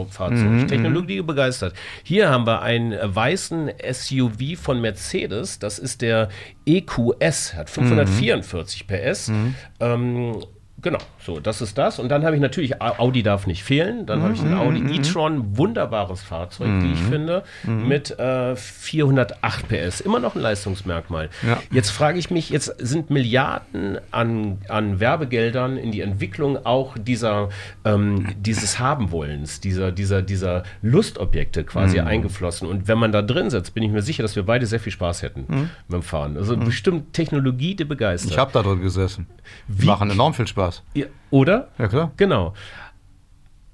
[0.10, 0.40] Fahrzeug.
[0.40, 1.28] Mhm, Technologie mhm.
[1.28, 1.74] begeistert.
[2.04, 5.60] Hier haben wir einen weißen SUV von Mercedes.
[5.60, 6.30] Das ist der
[6.66, 8.96] EQS, hat 544 mhm.
[8.96, 9.28] PS.
[9.28, 9.56] Mhm.
[9.80, 10.46] Ähm,
[10.86, 11.98] Genau, so, das ist das.
[11.98, 14.06] Und dann habe ich natürlich, Audi darf nicht fehlen.
[14.06, 20.00] Dann habe ich einen Audi e-tron, wunderbares Fahrzeug, wie ich finde, mit äh, 408 PS.
[20.02, 21.32] Immer noch ein Leistungsmerkmal.
[21.42, 21.58] Ja.
[21.72, 27.50] Jetzt frage ich mich, jetzt sind Milliarden an, an Werbegeldern in die Entwicklung auch dieser,
[27.84, 32.06] ähm, dieses Habenwollens, dieser, dieser, dieser Lustobjekte quasi mhm.
[32.06, 32.68] eingeflossen.
[32.68, 34.92] Und wenn man da drin sitzt, bin ich mir sicher, dass wir beide sehr viel
[34.92, 35.70] Spaß hätten mhm.
[35.90, 36.38] beim Fahren.
[36.38, 36.66] Also mhm.
[36.66, 38.30] bestimmt Technologie, die begeistert.
[38.30, 39.26] Ich habe da drin gesessen.
[39.68, 40.75] Wie, machen enorm viel Spaß.
[40.94, 41.70] Ja, oder?
[41.78, 42.12] Ja, klar.
[42.18, 42.54] Genau.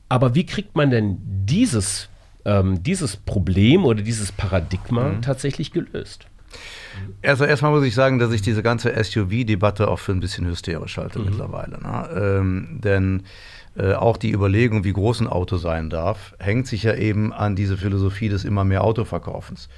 [0.09, 2.09] Aber wie kriegt man denn dieses,
[2.45, 5.21] ähm, dieses Problem oder dieses Paradigma mhm.
[5.21, 6.25] tatsächlich gelöst?
[7.23, 10.97] Also erstmal muss ich sagen, dass ich diese ganze SUV-Debatte auch für ein bisschen hysterisch
[10.97, 11.25] halte mhm.
[11.25, 11.81] mittlerweile.
[11.81, 12.09] Ne?
[12.13, 13.23] Ähm, denn
[13.77, 17.55] äh, auch die Überlegung, wie groß ein Auto sein darf, hängt sich ja eben an
[17.55, 19.69] diese Philosophie des immer mehr Autoverkaufens.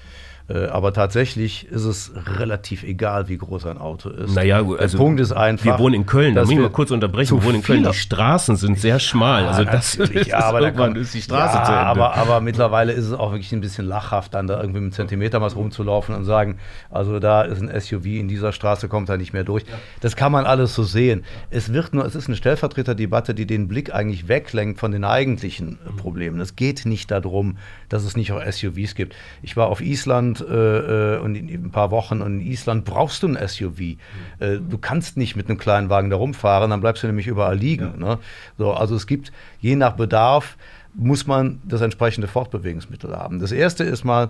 [0.50, 4.36] Äh, aber tatsächlich ist es relativ egal, wie groß ein Auto ist.
[4.36, 5.66] Naja, also der Punkt ist einfach.
[5.66, 7.38] Wir wohnen in Köln, da muss ich mal kurz unterbrechen.
[7.38, 7.84] Wir wohnen in Köln.
[7.84, 9.44] Die Straßen sind sehr schmal.
[9.44, 11.86] Ja, also das ist, ja, aber irgendwann ist die Straße ja, zu Ende.
[11.86, 15.56] Aber, aber mittlerweile ist es auch wirklich ein bisschen lachhaft, dann da irgendwie mit Zentimetermaß
[15.56, 16.58] rumzulaufen und sagen,
[16.90, 19.64] also da ist ein SUV in dieser Straße, kommt da nicht mehr durch.
[20.02, 21.24] Das kann man alles so sehen.
[21.52, 25.80] Es wird nur, es ist eine Stellvertreterdebatte, die den Blick eigentlich weglenkt von den eigentlichen
[25.88, 25.96] mhm.
[25.96, 26.42] Problemen.
[26.42, 29.16] Es geht nicht darum, dass es nicht auch SUVs gibt.
[29.42, 32.48] Ich war auf Island Island äh, äh, und in, in, ein paar Wochen und in
[32.48, 33.80] Island brauchst du ein SUV.
[33.80, 33.98] Mhm.
[34.40, 37.58] Äh, du kannst nicht mit einem kleinen Wagen da rumfahren, dann bleibst du nämlich überall
[37.58, 37.94] liegen.
[38.00, 38.16] Ja.
[38.16, 38.20] Ne?
[38.58, 40.58] So, also es gibt je nach Bedarf
[40.96, 43.40] muss man das entsprechende Fortbewegungsmittel haben.
[43.40, 44.30] Das erste ist mal,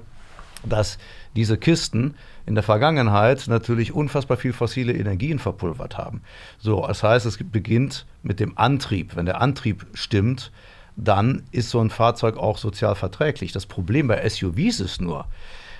[0.63, 0.97] dass
[1.35, 6.21] diese Kisten in der Vergangenheit natürlich unfassbar viel fossile Energien verpulvert haben.
[6.59, 9.17] So, das heißt, es beginnt mit dem Antrieb.
[9.17, 10.53] Wenn der Antrieb stimmt,
[10.95, 13.51] dann ist so ein Fahrzeug auch sozial verträglich.
[13.51, 15.25] Das Problem bei SUVs ist nur,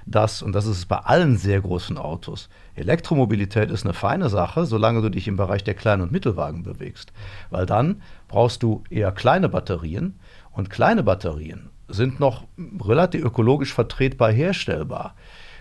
[0.06, 4.66] dass, und das ist es bei allen sehr großen Autos, Elektromobilität ist eine feine Sache,
[4.66, 7.14] solange du dich im Bereich der Klein- und Mittelwagen bewegst.
[7.50, 10.20] Weil dann brauchst du eher kleine Batterien
[10.52, 12.46] und kleine Batterien sind noch
[12.84, 15.16] relativ ökologisch vertretbar herstellbar.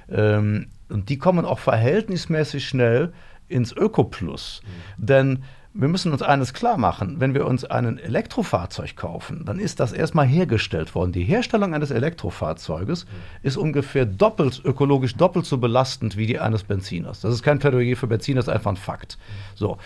[0.09, 3.13] Ähm, und die kommen auch verhältnismäßig schnell
[3.49, 4.63] ins Ökoplus.
[4.65, 5.07] Mhm.
[5.07, 9.81] Denn wir müssen uns eines klar machen, wenn wir uns ein Elektrofahrzeug kaufen, dann ist
[9.81, 11.13] das erstmal hergestellt worden.
[11.13, 13.07] Die Herstellung eines Elektrofahrzeuges
[13.43, 17.21] ist ungefähr doppelt, ökologisch doppelt so belastend wie die eines Benziners.
[17.21, 19.17] Das ist kein Plädoyer für Benziner, das ist einfach ein Fakt.
[19.55, 19.79] So.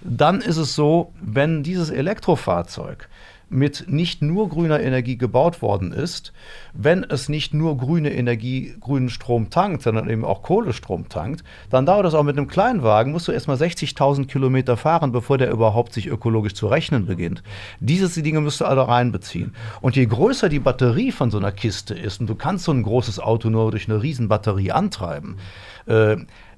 [0.00, 3.08] Dann ist es so, wenn dieses Elektrofahrzeug
[3.48, 6.32] mit nicht nur grüner Energie gebaut worden ist,
[6.72, 11.86] wenn es nicht nur grüne Energie, grünen Strom tankt, sondern eben auch Kohlestrom tankt, dann
[11.86, 15.92] dauert das auch mit einem Kleinwagen, musst du erstmal 60.000 Kilometer fahren, bevor der überhaupt
[15.92, 17.42] sich ökologisch zu rechnen beginnt.
[17.80, 19.54] Diese Dinge musst du alle reinbeziehen.
[19.80, 22.82] Und je größer die Batterie von so einer Kiste ist, und du kannst so ein
[22.82, 25.36] großes Auto nur durch eine Riesenbatterie antreiben,
[25.86, 26.16] äh,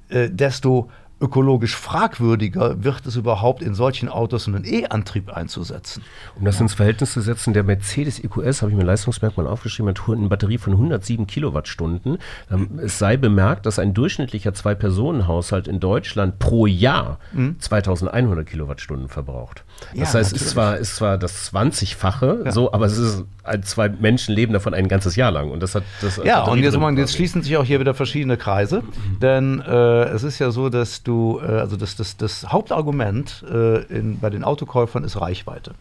[0.08, 6.02] äh, desto ökologisch fragwürdiger wird es überhaupt in solchen Autos einen E-Antrieb einzusetzen.
[6.38, 10.08] Um das ins Verhältnis zu setzen, der Mercedes EQS, habe ich mir Leistungsmerkmal aufgeschrieben, hat
[10.08, 12.18] eine Batterie von 107 Kilowattstunden.
[12.50, 17.58] Ähm, es sei bemerkt, dass ein durchschnittlicher Zwei-Personen-Haushalt in Deutschland pro Jahr mhm.
[17.60, 19.64] 2100 Kilowattstunden verbraucht.
[19.94, 22.52] Das ja, heißt, es ist zwar, ist zwar das 20-fache, ja.
[22.52, 23.24] so, aber es ist
[23.62, 25.50] zwei Menschen leben davon ein ganzes Jahr lang.
[25.50, 28.82] Und das hat das Ja, und jetzt, jetzt schließen sich auch hier wieder verschiedene Kreise.
[29.20, 33.82] Denn äh, es ist ja so, dass du, äh, also das, das, das Hauptargument äh,
[33.84, 35.72] in, bei den Autokäufern ist Reichweite.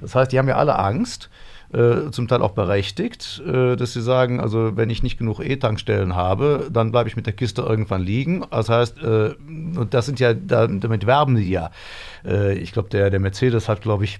[0.00, 1.30] Das heißt, die haben ja alle Angst,
[1.72, 6.16] äh, zum Teil auch berechtigt, äh, dass sie sagen, also wenn ich nicht genug E-Tankstellen
[6.16, 8.44] habe, dann bleibe ich mit der Kiste irgendwann liegen.
[8.50, 11.70] Das heißt, äh, und das sind ja, damit werben sie ja.
[12.24, 14.18] Äh, ich glaube, der, der Mercedes hat, glaube ich,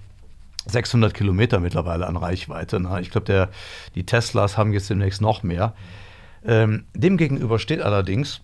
[0.66, 2.80] 600 Kilometer mittlerweile an Reichweite.
[2.80, 3.00] Ne?
[3.00, 3.48] Ich glaube,
[3.94, 5.72] die Teslas haben jetzt demnächst noch mehr.
[6.44, 8.42] Ähm, demgegenüber steht allerdings,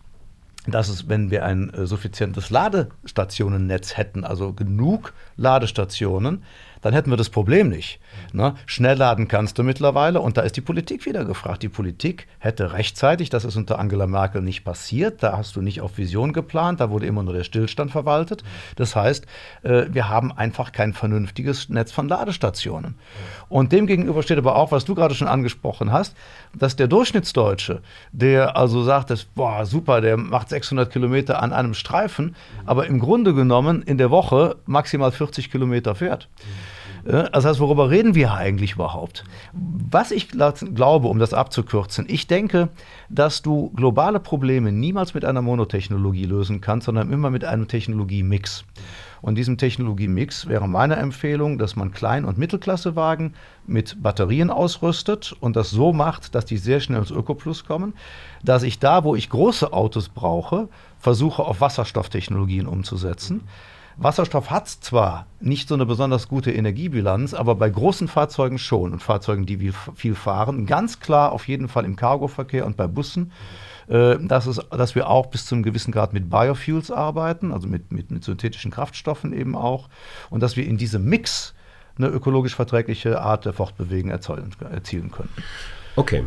[0.66, 6.42] dass es, wenn wir ein äh, suffizientes Ladestationennetz hätten, also genug Ladestationen,
[6.84, 7.98] dann hätten wir das Problem nicht.
[8.34, 8.56] Ne?
[8.66, 11.62] Schnell laden kannst du mittlerweile und da ist die Politik wieder gefragt.
[11.62, 15.80] Die Politik hätte rechtzeitig, das ist unter Angela Merkel nicht passiert, da hast du nicht
[15.80, 18.44] auf Vision geplant, da wurde immer nur der Stillstand verwaltet.
[18.76, 19.24] Das heißt,
[19.62, 22.96] äh, wir haben einfach kein vernünftiges Netz von Ladestationen.
[23.48, 26.14] Und demgegenüber steht aber auch, was du gerade schon angesprochen hast,
[26.54, 27.80] dass der Durchschnittsdeutsche,
[28.12, 32.98] der also sagt, das, boah, super, der macht 600 Kilometer an einem Streifen, aber im
[32.98, 36.28] Grunde genommen in der Woche maximal 40 Kilometer fährt.
[37.04, 39.24] Das heißt, worüber reden wir eigentlich überhaupt?
[39.52, 42.70] Was ich glaube, um das abzukürzen, ich denke,
[43.10, 48.64] dass du globale Probleme niemals mit einer Monotechnologie lösen kannst, sondern immer mit einem Technologiemix.
[49.20, 53.34] Und diesem Technologiemix wäre meine Empfehlung, dass man Klein- und Mittelklassewagen
[53.66, 57.94] mit Batterien ausrüstet und das so macht, dass die sehr schnell ins Ökoplus kommen,
[58.42, 63.42] dass ich da, wo ich große Autos brauche, versuche auf Wasserstofftechnologien umzusetzen.
[63.96, 69.02] Wasserstoff hat zwar nicht so eine besonders gute Energiebilanz, aber bei großen Fahrzeugen schon und
[69.02, 73.32] Fahrzeugen, die viel fahren, ganz klar auf jeden Fall im Cargoverkehr und bei Bussen,
[73.88, 77.68] äh, dass, es, dass wir auch bis zu einem gewissen Grad mit Biofuels arbeiten, also
[77.68, 79.88] mit, mit, mit synthetischen Kraftstoffen eben auch,
[80.30, 81.54] und dass wir in diesem Mix
[81.96, 85.30] eine ökologisch verträgliche Art der Fortbewegung erzielen können.
[85.96, 86.24] Okay.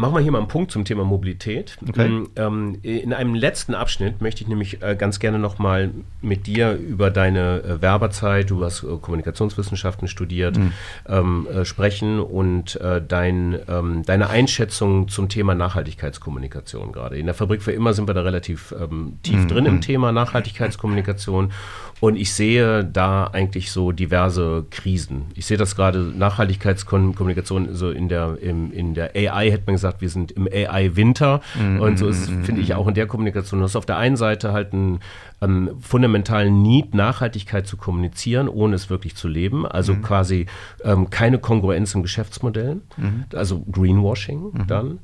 [0.00, 1.76] Machen wir hier mal einen Punkt zum Thema Mobilität.
[1.86, 2.08] Okay.
[2.08, 5.90] Mm, ähm, in einem letzten Abschnitt möchte ich nämlich äh, ganz gerne nochmal
[6.22, 10.72] mit dir über deine äh, Werberzeit, du hast äh, Kommunikationswissenschaften studiert, mhm.
[11.06, 17.18] ähm, äh, sprechen und dein, ähm, deine Einschätzung zum Thema Nachhaltigkeitskommunikation gerade.
[17.18, 18.74] In der Fabrik für immer sind wir da relativ
[19.22, 19.48] tief mhm.
[19.48, 19.80] drin im mhm.
[19.82, 21.52] Thema Nachhaltigkeitskommunikation
[22.00, 25.26] und ich sehe da eigentlich so diverse Krisen.
[25.34, 30.00] Ich sehe das gerade Nachhaltigkeitskommunikation so in der, im, in der AI, hätte man gesagt,
[30.00, 31.42] wir sind im AI-Winter.
[31.60, 33.60] Mm, und so ist, mm, finde ich, auch in der Kommunikation.
[33.60, 35.00] Du hast auf der einen Seite halt einen
[35.42, 39.66] ähm, fundamentalen Need, Nachhaltigkeit zu kommunizieren, ohne es wirklich zu leben.
[39.66, 40.02] Also mm.
[40.02, 40.46] quasi
[40.82, 43.36] ähm, keine Kongruenz im Geschäftsmodell, -hmm.
[43.36, 45.00] also Greenwashing dann.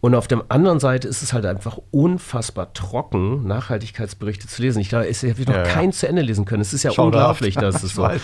[0.00, 4.80] Und auf der anderen Seite ist es halt einfach unfassbar trocken, Nachhaltigkeitsberichte zu lesen.
[4.80, 6.62] Ich glaube, ich habe noch ja, keinen zu Ende lesen können.
[6.62, 7.62] Es ist ja Schau unglaublich, da.
[7.62, 8.02] dass es so.
[8.02, 8.22] Weiß.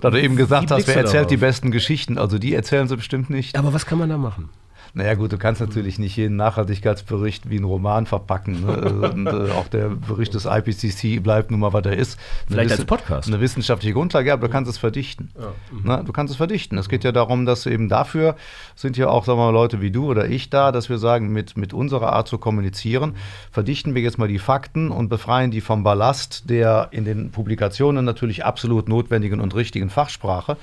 [0.00, 2.18] Da du eben gesagt hast, wer erzählt die besten Geschichten?
[2.18, 3.56] Also die erzählen sie bestimmt nicht.
[3.56, 4.50] Aber was kann man da machen?
[4.94, 8.64] Naja gut, du kannst natürlich nicht jeden Nachhaltigkeitsbericht wie einen Roman verpacken.
[8.64, 9.10] Ne?
[9.10, 12.18] Und, äh, auch der Bericht des IPCC bleibt nun mal, was er ist.
[12.48, 13.28] Vielleicht als Podcast.
[13.28, 15.30] Eine wissenschaftliche Grundlage, ja, aber du kannst es verdichten.
[15.38, 15.96] Ja.
[15.96, 16.04] Ne?
[16.04, 16.78] Du kannst es verdichten.
[16.78, 18.36] Es geht ja darum, dass eben dafür
[18.74, 21.32] sind ja auch, sagen wir mal, Leute wie du oder ich da, dass wir sagen,
[21.32, 23.16] mit, mit unserer Art zu kommunizieren,
[23.50, 28.04] verdichten wir jetzt mal die Fakten und befreien die vom Ballast der in den Publikationen
[28.04, 30.56] natürlich absolut notwendigen und richtigen Fachsprache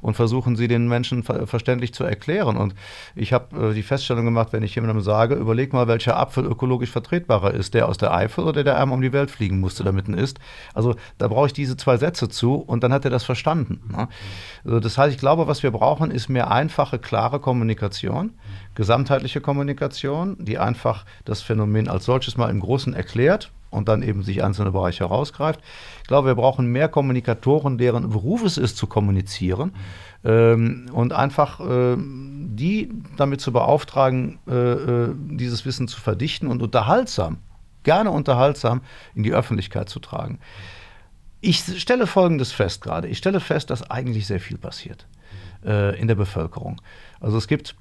[0.00, 2.56] und versuchen sie den Menschen ver verständlich zu erklären.
[2.56, 2.74] Und
[3.14, 7.52] ich habe die Feststellung gemacht, wenn ich jemandem sage, überleg mal, welcher Apfel ökologisch vertretbarer
[7.52, 10.18] ist, der aus der Eifel oder der einmal um die Welt fliegen musste, damit er
[10.18, 10.38] isst.
[10.74, 13.80] Also da brauche ich diese zwei Sätze zu und dann hat er das verstanden.
[13.90, 14.08] Ne?
[14.64, 18.32] Also, das heißt, ich glaube, was wir brauchen, ist mehr einfache, klare Kommunikation,
[18.74, 24.22] gesamtheitliche Kommunikation, die einfach das Phänomen als solches mal im Großen erklärt und dann eben
[24.22, 25.60] sich einzelne Bereiche herausgreift.
[26.02, 29.72] Ich glaube, wir brauchen mehr Kommunikatoren, deren Beruf es ist, zu kommunizieren
[30.24, 36.62] ähm, und einfach äh, die damit zu beauftragen, äh, äh, dieses Wissen zu verdichten und
[36.62, 37.38] unterhaltsam,
[37.82, 38.82] gerne unterhaltsam
[39.14, 40.38] in die Öffentlichkeit zu tragen.
[41.40, 43.08] Ich stelle Folgendes fest gerade.
[43.08, 45.06] Ich stelle fest, dass eigentlich sehr viel passiert
[45.64, 46.80] äh, in der Bevölkerung.
[47.20, 47.74] Also es gibt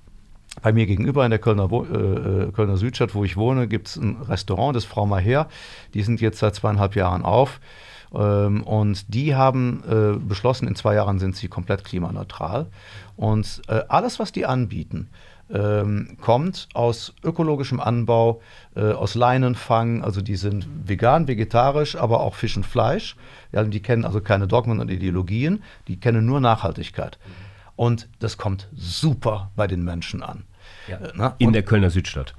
[0.62, 3.96] bei mir gegenüber in der Kölner, äh, äh, Kölner Südstadt, wo ich wohne, gibt es
[3.96, 5.48] ein Restaurant, das Frau Maher.
[5.94, 7.60] Die sind jetzt seit zweieinhalb Jahren auf.
[8.14, 12.68] Ähm, und die haben äh, beschlossen, in zwei Jahren sind sie komplett klimaneutral.
[13.16, 15.09] Und äh, alles, was die anbieten,
[15.53, 18.41] ähm, kommt aus ökologischem Anbau,
[18.76, 20.03] äh, aus Leinenfang.
[20.03, 23.16] Also die sind vegan, vegetarisch, aber auch Fisch und Fleisch.
[23.51, 27.18] Ja, die kennen also keine Dogmen und Ideologien, die kennen nur Nachhaltigkeit.
[27.76, 30.43] Und das kommt super bei den Menschen an.
[31.18, 31.36] Ja.
[31.38, 32.34] In der Kölner Südstadt.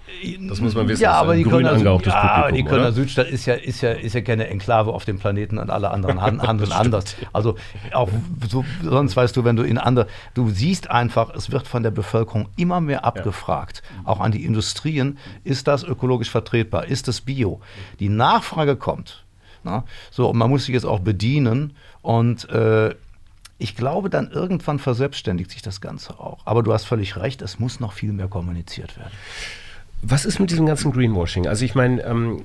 [0.48, 1.02] Das muss man wissen.
[1.02, 4.20] Ja, aber die, Kölner, ja, aber die Kölner Südstadt ist ja, ist, ja, ist ja
[4.20, 7.16] keine Enklave auf dem Planeten und alle anderen handeln anders.
[7.32, 7.56] Also
[7.92, 8.08] auch
[8.48, 11.90] so, sonst weißt du, wenn du in andere, du siehst einfach, es wird von der
[11.90, 13.82] Bevölkerung immer mehr abgefragt.
[14.04, 14.10] Ja.
[14.10, 16.86] Auch an die Industrien, ist das ökologisch vertretbar?
[16.86, 17.60] Ist das Bio?
[18.00, 19.24] Die Nachfrage kommt.
[19.64, 19.84] Na?
[20.10, 22.94] So, und man muss sich jetzt auch bedienen und äh,
[23.62, 26.40] ich glaube, dann irgendwann verselbstständigt sich das Ganze auch.
[26.44, 29.12] Aber du hast völlig recht, es muss noch viel mehr kommuniziert werden.
[30.02, 31.46] Was ist mit diesem ganzen Greenwashing?
[31.46, 32.42] Also ich meine, ähm,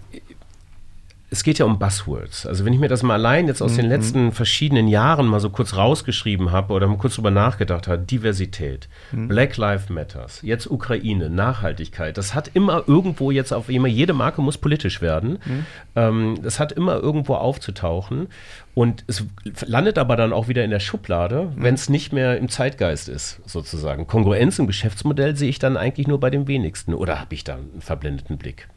[1.29, 2.45] es geht ja um Buzzwords.
[2.45, 3.77] Also wenn ich mir das mal allein jetzt aus mhm.
[3.77, 8.01] den letzten verschiedenen Jahren mal so kurz rausgeschrieben habe oder mal kurz drüber nachgedacht habe,
[8.01, 9.27] Diversität, mhm.
[9.27, 14.41] Black Lives Matters, jetzt Ukraine, Nachhaltigkeit, das hat immer irgendwo jetzt auf immer, jede Marke
[14.41, 15.39] muss politisch werden.
[15.45, 15.65] Mhm.
[15.95, 18.27] Ähm, das hat immer irgendwo aufzutauchen.
[18.73, 19.25] Und es
[19.65, 21.63] landet aber dann auch wieder in der Schublade, mhm.
[21.63, 24.07] wenn es nicht mehr im Zeitgeist ist, sozusagen.
[24.07, 26.93] Kongruenz im Geschäftsmodell sehe ich dann eigentlich nur bei den wenigsten.
[26.93, 28.69] Oder habe ich da einen verblendeten Blick?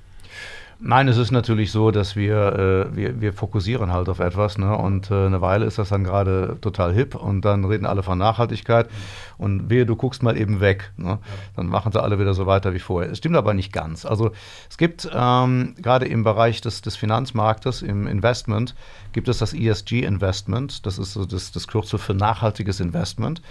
[0.83, 4.57] Nein, es ist natürlich so, dass wir, äh, wir, wir fokussieren halt auf etwas.
[4.57, 4.75] Ne?
[4.75, 8.17] Und äh, eine Weile ist das dann gerade total hip und dann reden alle von
[8.17, 8.89] Nachhaltigkeit.
[9.37, 10.91] Und wehe, du guckst mal eben weg.
[10.97, 11.19] Ne?
[11.55, 13.11] Dann machen sie alle wieder so weiter wie vorher.
[13.11, 14.07] Es stimmt aber nicht ganz.
[14.07, 14.31] Also
[14.71, 18.75] es gibt ähm, gerade im Bereich des, des Finanzmarktes, im Investment,
[19.13, 20.87] gibt es das ESG-Investment.
[20.87, 23.43] Das ist so das, das Kürzel für nachhaltiges Investment.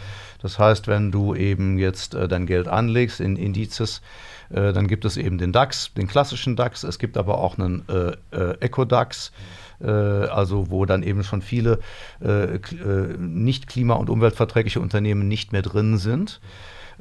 [0.41, 4.01] Das heißt, wenn du eben jetzt äh, dein Geld anlegst in Indizes,
[4.49, 6.83] äh, dann gibt es eben den DAX, den klassischen DAX.
[6.83, 9.31] Es gibt aber auch einen äh, äh, Eco-DAX
[9.81, 11.79] äh, also wo dann eben schon viele
[12.21, 12.59] äh,
[13.17, 16.41] nicht klima- und umweltverträgliche Unternehmen nicht mehr drin sind.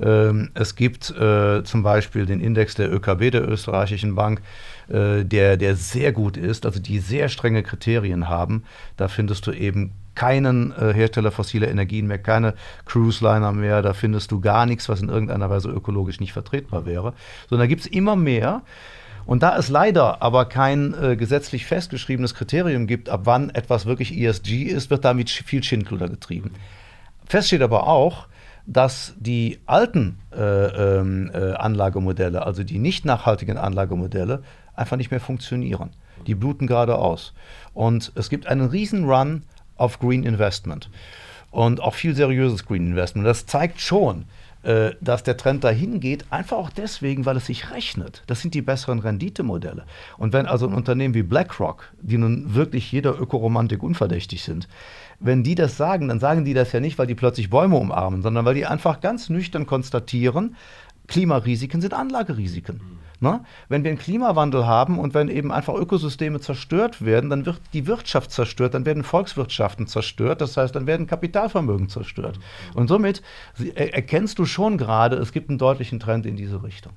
[0.01, 4.43] Ähm, es gibt äh, zum Beispiel den Index der ÖKB, der österreichischen Bank,
[4.89, 8.63] äh, der, der sehr gut ist, also die sehr strenge Kriterien haben.
[8.97, 12.55] Da findest du eben keinen äh, Hersteller fossiler Energien mehr, keine
[12.87, 17.15] Cruise-Liner mehr, da findest du gar nichts, was in irgendeiner Weise ökologisch nicht vertretbar wäre.
[17.49, 18.63] Sondern da gibt es immer mehr.
[19.27, 24.19] Und da es leider aber kein äh, gesetzlich festgeschriebenes Kriterium gibt, ab wann etwas wirklich
[24.19, 26.51] ESG ist, wird damit viel Schindluder getrieben.
[27.27, 28.27] Fest steht aber auch,
[28.67, 34.43] dass die alten äh, ähm, äh, Anlagemodelle, also die nicht nachhaltigen Anlagemodelle,
[34.75, 35.91] einfach nicht mehr funktionieren.
[36.27, 37.35] Die bluten gerade aus.
[37.73, 39.45] Und es gibt einen riesen Run
[39.79, 40.91] auf Green Investment
[41.51, 43.27] und auch viel seriöses Green Investment.
[43.27, 44.27] Das zeigt schon,
[44.63, 48.23] äh, dass der Trend dahin geht, einfach auch deswegen, weil es sich rechnet.
[48.27, 49.85] Das sind die besseren Renditemodelle.
[50.19, 54.69] Und wenn also ein Unternehmen wie BlackRock, die nun wirklich jeder Ökoromantik unverdächtig sind,
[55.21, 58.21] wenn die das sagen, dann sagen die das ja nicht, weil die plötzlich Bäume umarmen,
[58.23, 60.57] sondern weil die einfach ganz nüchtern konstatieren,
[61.07, 62.81] Klimarisiken sind Anlagerisiken.
[63.21, 63.45] Ne?
[63.69, 67.87] Wenn wir einen Klimawandel haben und wenn eben einfach Ökosysteme zerstört werden, dann wird die
[67.89, 72.39] Wirtschaft zerstört, dann werden Volkswirtschaften zerstört, das heißt, dann werden Kapitalvermögen zerstört.
[72.75, 73.23] Und somit
[73.75, 76.93] erkennst du schon gerade, es gibt einen deutlichen Trend in diese Richtung.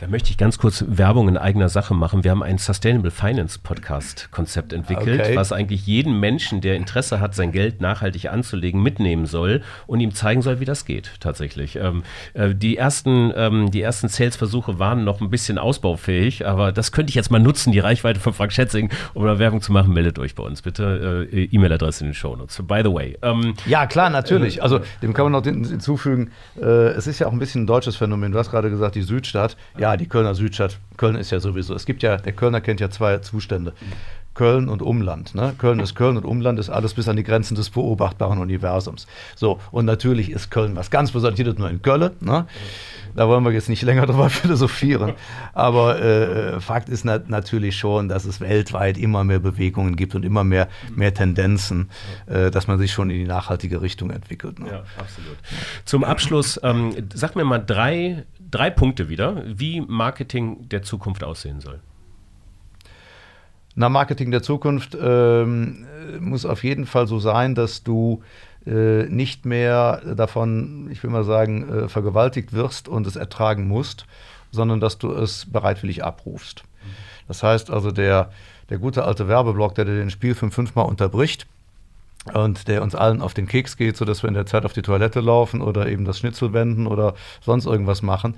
[0.00, 2.24] Da möchte ich ganz kurz Werbung in eigener Sache machen.
[2.24, 5.36] Wir haben ein Sustainable Finance Podcast Konzept entwickelt, okay.
[5.36, 10.14] was eigentlich jeden Menschen, der Interesse hat, sein Geld nachhaltig anzulegen, mitnehmen soll und ihm
[10.14, 11.76] zeigen soll, wie das geht tatsächlich.
[11.76, 16.92] Ähm, äh, die ersten, ähm, die ersten Sales-Versuche waren noch ein bisschen ausbaufähig, aber das
[16.92, 19.92] könnte ich jetzt mal nutzen, die Reichweite von Frank Schätzing, um da Werbung zu machen.
[19.92, 21.28] Meldet euch bei uns bitte.
[21.30, 22.62] Äh, E-Mail-Adresse in den Show Notes.
[22.66, 23.18] By the way.
[23.20, 24.62] Ähm, ja, klar, natürlich.
[24.62, 27.96] Also dem kann man noch hinzufügen, äh, es ist ja auch ein bisschen ein deutsches
[27.96, 28.32] Phänomen.
[28.32, 29.58] Du hast gerade gesagt, die Südstadt.
[29.76, 30.78] Ja, die Kölner Südstadt.
[30.96, 31.74] Köln ist ja sowieso.
[31.74, 33.72] Es gibt ja, der Kölner kennt ja zwei Zustände.
[34.34, 35.34] Köln und Umland.
[35.34, 35.54] Ne?
[35.58, 39.06] Köln ist Köln und Umland ist alles bis an die Grenzen des beobachtbaren Universums.
[39.34, 42.12] So, und natürlich ist Köln was ganz Besonderes, nur in Köln.
[42.20, 42.46] Ne?
[43.14, 45.14] Da wollen wir jetzt nicht länger drüber philosophieren.
[45.52, 50.24] Aber äh, Fakt ist nat natürlich schon, dass es weltweit immer mehr Bewegungen gibt und
[50.24, 51.90] immer mehr, mehr Tendenzen,
[52.26, 54.60] äh, dass man sich schon in die nachhaltige Richtung entwickelt.
[54.60, 54.68] Ne?
[54.70, 55.36] Ja, absolut.
[55.84, 61.60] Zum Abschluss, ähm, sag mir mal drei drei Punkte wieder, wie Marketing der Zukunft aussehen
[61.60, 61.80] soll.
[63.74, 65.86] Na, Marketing der Zukunft ähm,
[66.18, 68.22] muss auf jeden Fall so sein, dass du
[68.66, 74.06] äh, nicht mehr davon, ich will mal sagen, äh, vergewaltigt wirst und es ertragen musst,
[74.50, 76.64] sondern dass du es bereitwillig abrufst.
[77.28, 78.30] Das heißt also, der,
[78.68, 81.46] der gute alte Werbeblock, der den Spielfilm fünfmal unterbricht,
[82.34, 84.82] und der uns allen auf den Keks geht, sodass wir in der Zeit auf die
[84.82, 88.34] Toilette laufen oder eben das Schnitzel wenden oder sonst irgendwas machen.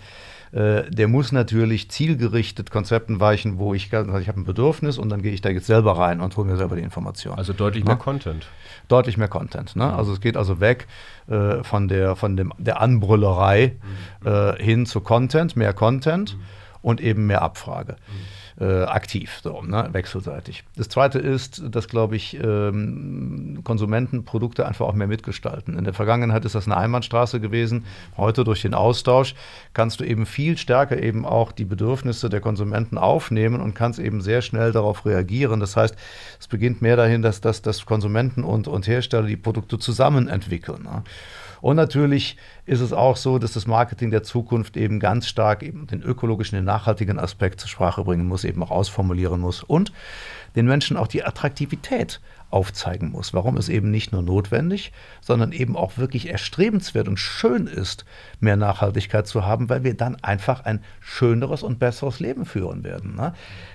[0.52, 5.08] Äh, der muss natürlich zielgerichtet Konzepten weichen, wo ich, also ich habe ein Bedürfnis und
[5.08, 7.36] dann gehe ich da jetzt selber rein und hole mir selber die Information.
[7.36, 8.00] Also deutlich mehr ne?
[8.00, 8.46] Content.
[8.88, 9.74] Deutlich mehr Content.
[9.74, 9.92] Ne?
[9.92, 10.86] Also es geht also weg
[11.26, 13.76] äh, von, der, von dem, der Anbrüllerei
[14.22, 14.28] mhm.
[14.28, 16.42] äh, hin zu Content, mehr Content mhm.
[16.82, 17.96] und eben mehr Abfrage.
[18.08, 20.62] Mhm äh, aktiv, so, ne, wechselseitig.
[20.76, 25.76] Das Zweite ist, dass, glaube ich, ähm, Konsumenten Produkte einfach auch mehr mitgestalten.
[25.76, 27.84] In der Vergangenheit ist das eine Einbahnstraße gewesen.
[28.16, 29.34] Heute durch den Austausch
[29.74, 34.20] kannst du eben viel stärker eben auch die Bedürfnisse der Konsumenten aufnehmen und kannst eben
[34.20, 35.58] sehr schnell darauf reagieren.
[35.58, 35.96] Das heißt,
[36.38, 40.84] es beginnt mehr dahin, dass, dass, dass Konsumenten und, und Hersteller die Produkte zusammen entwickeln.
[40.84, 41.02] Ne?
[41.62, 42.36] Und natürlich
[42.66, 46.56] ist es auch so, dass das Marketing der Zukunft eben ganz stark eben den ökologischen,
[46.56, 49.92] den nachhaltigen Aspekt zur Sprache bringen muss, eben auch ausformulieren muss und
[50.56, 53.32] den Menschen auch die Attraktivität aufzeigen muss.
[53.32, 54.90] Warum es eben nicht nur notwendig,
[55.20, 58.04] sondern eben auch wirklich erstrebenswert und schön ist,
[58.40, 63.14] mehr Nachhaltigkeit zu haben, weil wir dann einfach ein schöneres und besseres Leben führen werden.
[63.14, 63.34] Ne?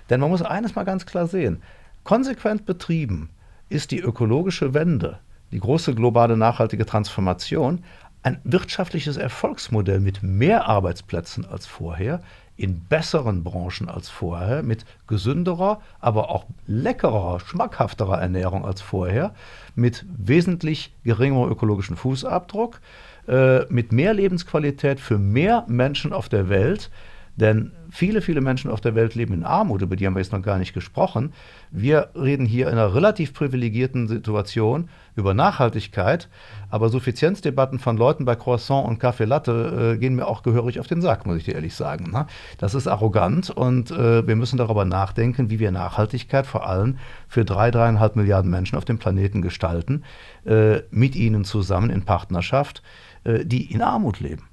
[0.10, 1.64] Denn man muss eines mal ganz klar sehen.
[2.04, 3.30] Konsequent betrieben
[3.70, 5.20] ist die ökologische Wende
[5.52, 7.84] die große globale nachhaltige Transformation,
[8.24, 12.22] ein wirtschaftliches Erfolgsmodell mit mehr Arbeitsplätzen als vorher,
[12.58, 19.34] in besseren Branchen als vorher, mit gesünderer, aber auch leckerer, schmackhafterer Ernährung als vorher,
[19.76, 22.82] mit wesentlich geringerem ökologischen Fußabdruck,
[23.28, 26.90] äh, mit mehr Lebensqualität für mehr Menschen auf der Welt,
[27.36, 30.32] denn viele, viele Menschen auf der Welt leben in Armut, über die haben wir jetzt
[30.32, 31.34] noch gar nicht gesprochen.
[31.72, 36.30] Wir reden hier in einer relativ privilegierten Situation über Nachhaltigkeit,
[36.70, 40.88] aber Suffizienzdebatten von Leuten bei Croissant und Kaffee Latte äh, gehen mir auch gehörig auf
[40.88, 42.12] den Sack, muss ich dir ehrlich sagen.
[42.12, 42.28] Ne?
[42.58, 47.46] Das ist arrogant und äh, wir müssen darüber nachdenken, wie wir Nachhaltigkeit vor allem für
[47.46, 50.04] drei, dreieinhalb Milliarden Menschen auf dem Planeten gestalten,
[50.46, 52.82] äh, mit ihnen zusammen in Partnerschaft,
[53.24, 54.47] äh, die in Armut leben.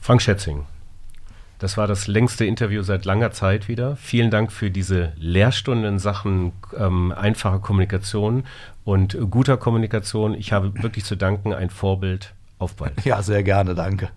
[0.00, 0.64] Frank Schätzing,
[1.60, 3.94] das war das längste Interview seit langer Zeit wieder.
[3.96, 8.44] Vielen Dank für diese Lehrstunden in Sachen ähm, einfacher Kommunikation
[8.84, 10.32] und guter Kommunikation.
[10.32, 12.32] Ich habe wirklich zu danken, ein Vorbild.
[12.58, 13.04] Auf bald.
[13.04, 14.10] Ja, sehr gerne, danke.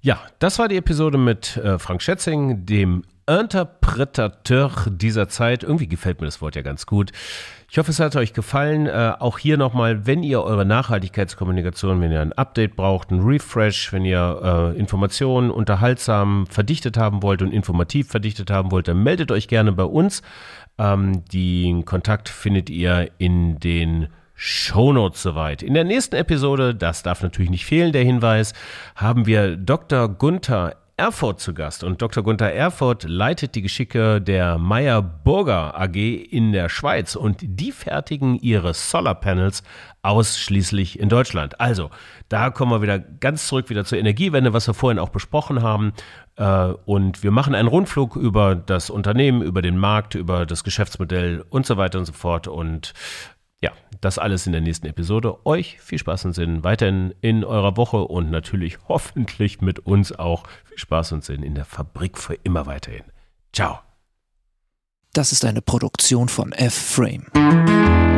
[0.00, 5.62] Ja, das war die Episode mit äh, Frank Schätzing, dem Interpretateur dieser Zeit.
[5.62, 7.12] Irgendwie gefällt mir das Wort ja ganz gut.
[7.70, 8.86] Ich hoffe, es hat euch gefallen.
[8.86, 13.92] Äh, auch hier nochmal, wenn ihr eure Nachhaltigkeitskommunikation, wenn ihr ein Update braucht, ein Refresh,
[13.92, 19.32] wenn ihr äh, Informationen unterhaltsam verdichtet haben wollt und informativ verdichtet haben wollt, dann meldet
[19.32, 20.22] euch gerne bei uns.
[20.78, 25.62] Ähm, den Kontakt findet ihr in den Shownotes soweit.
[25.62, 28.52] In der nächsten Episode, das darf natürlich nicht fehlen, der Hinweis,
[28.96, 30.08] haben wir Dr.
[30.08, 32.22] Gunther Erfurt zu Gast und Dr.
[32.22, 38.38] Gunther Erfurt leitet die Geschicke der Meyer Burger AG in der Schweiz und die fertigen
[38.38, 39.64] ihre Solarpanels
[40.02, 41.60] ausschließlich in Deutschland.
[41.60, 41.90] Also,
[42.28, 45.94] da kommen wir wieder ganz zurück wieder zur Energiewende, was wir vorhin auch besprochen haben.
[46.36, 51.44] Äh, und wir machen einen Rundflug über das Unternehmen, über den Markt, über das Geschäftsmodell
[51.48, 52.46] und so weiter und so fort.
[52.46, 52.92] Und
[53.64, 55.46] ja, das alles in der nächsten Episode.
[55.46, 60.44] Euch viel Spaß und Sinn weiterhin in eurer Woche und natürlich hoffentlich mit uns auch
[60.66, 63.04] viel Spaß und Sinn in der Fabrik für immer weiterhin.
[63.54, 63.78] Ciao.
[65.14, 68.13] Das ist eine Produktion von F-Frame.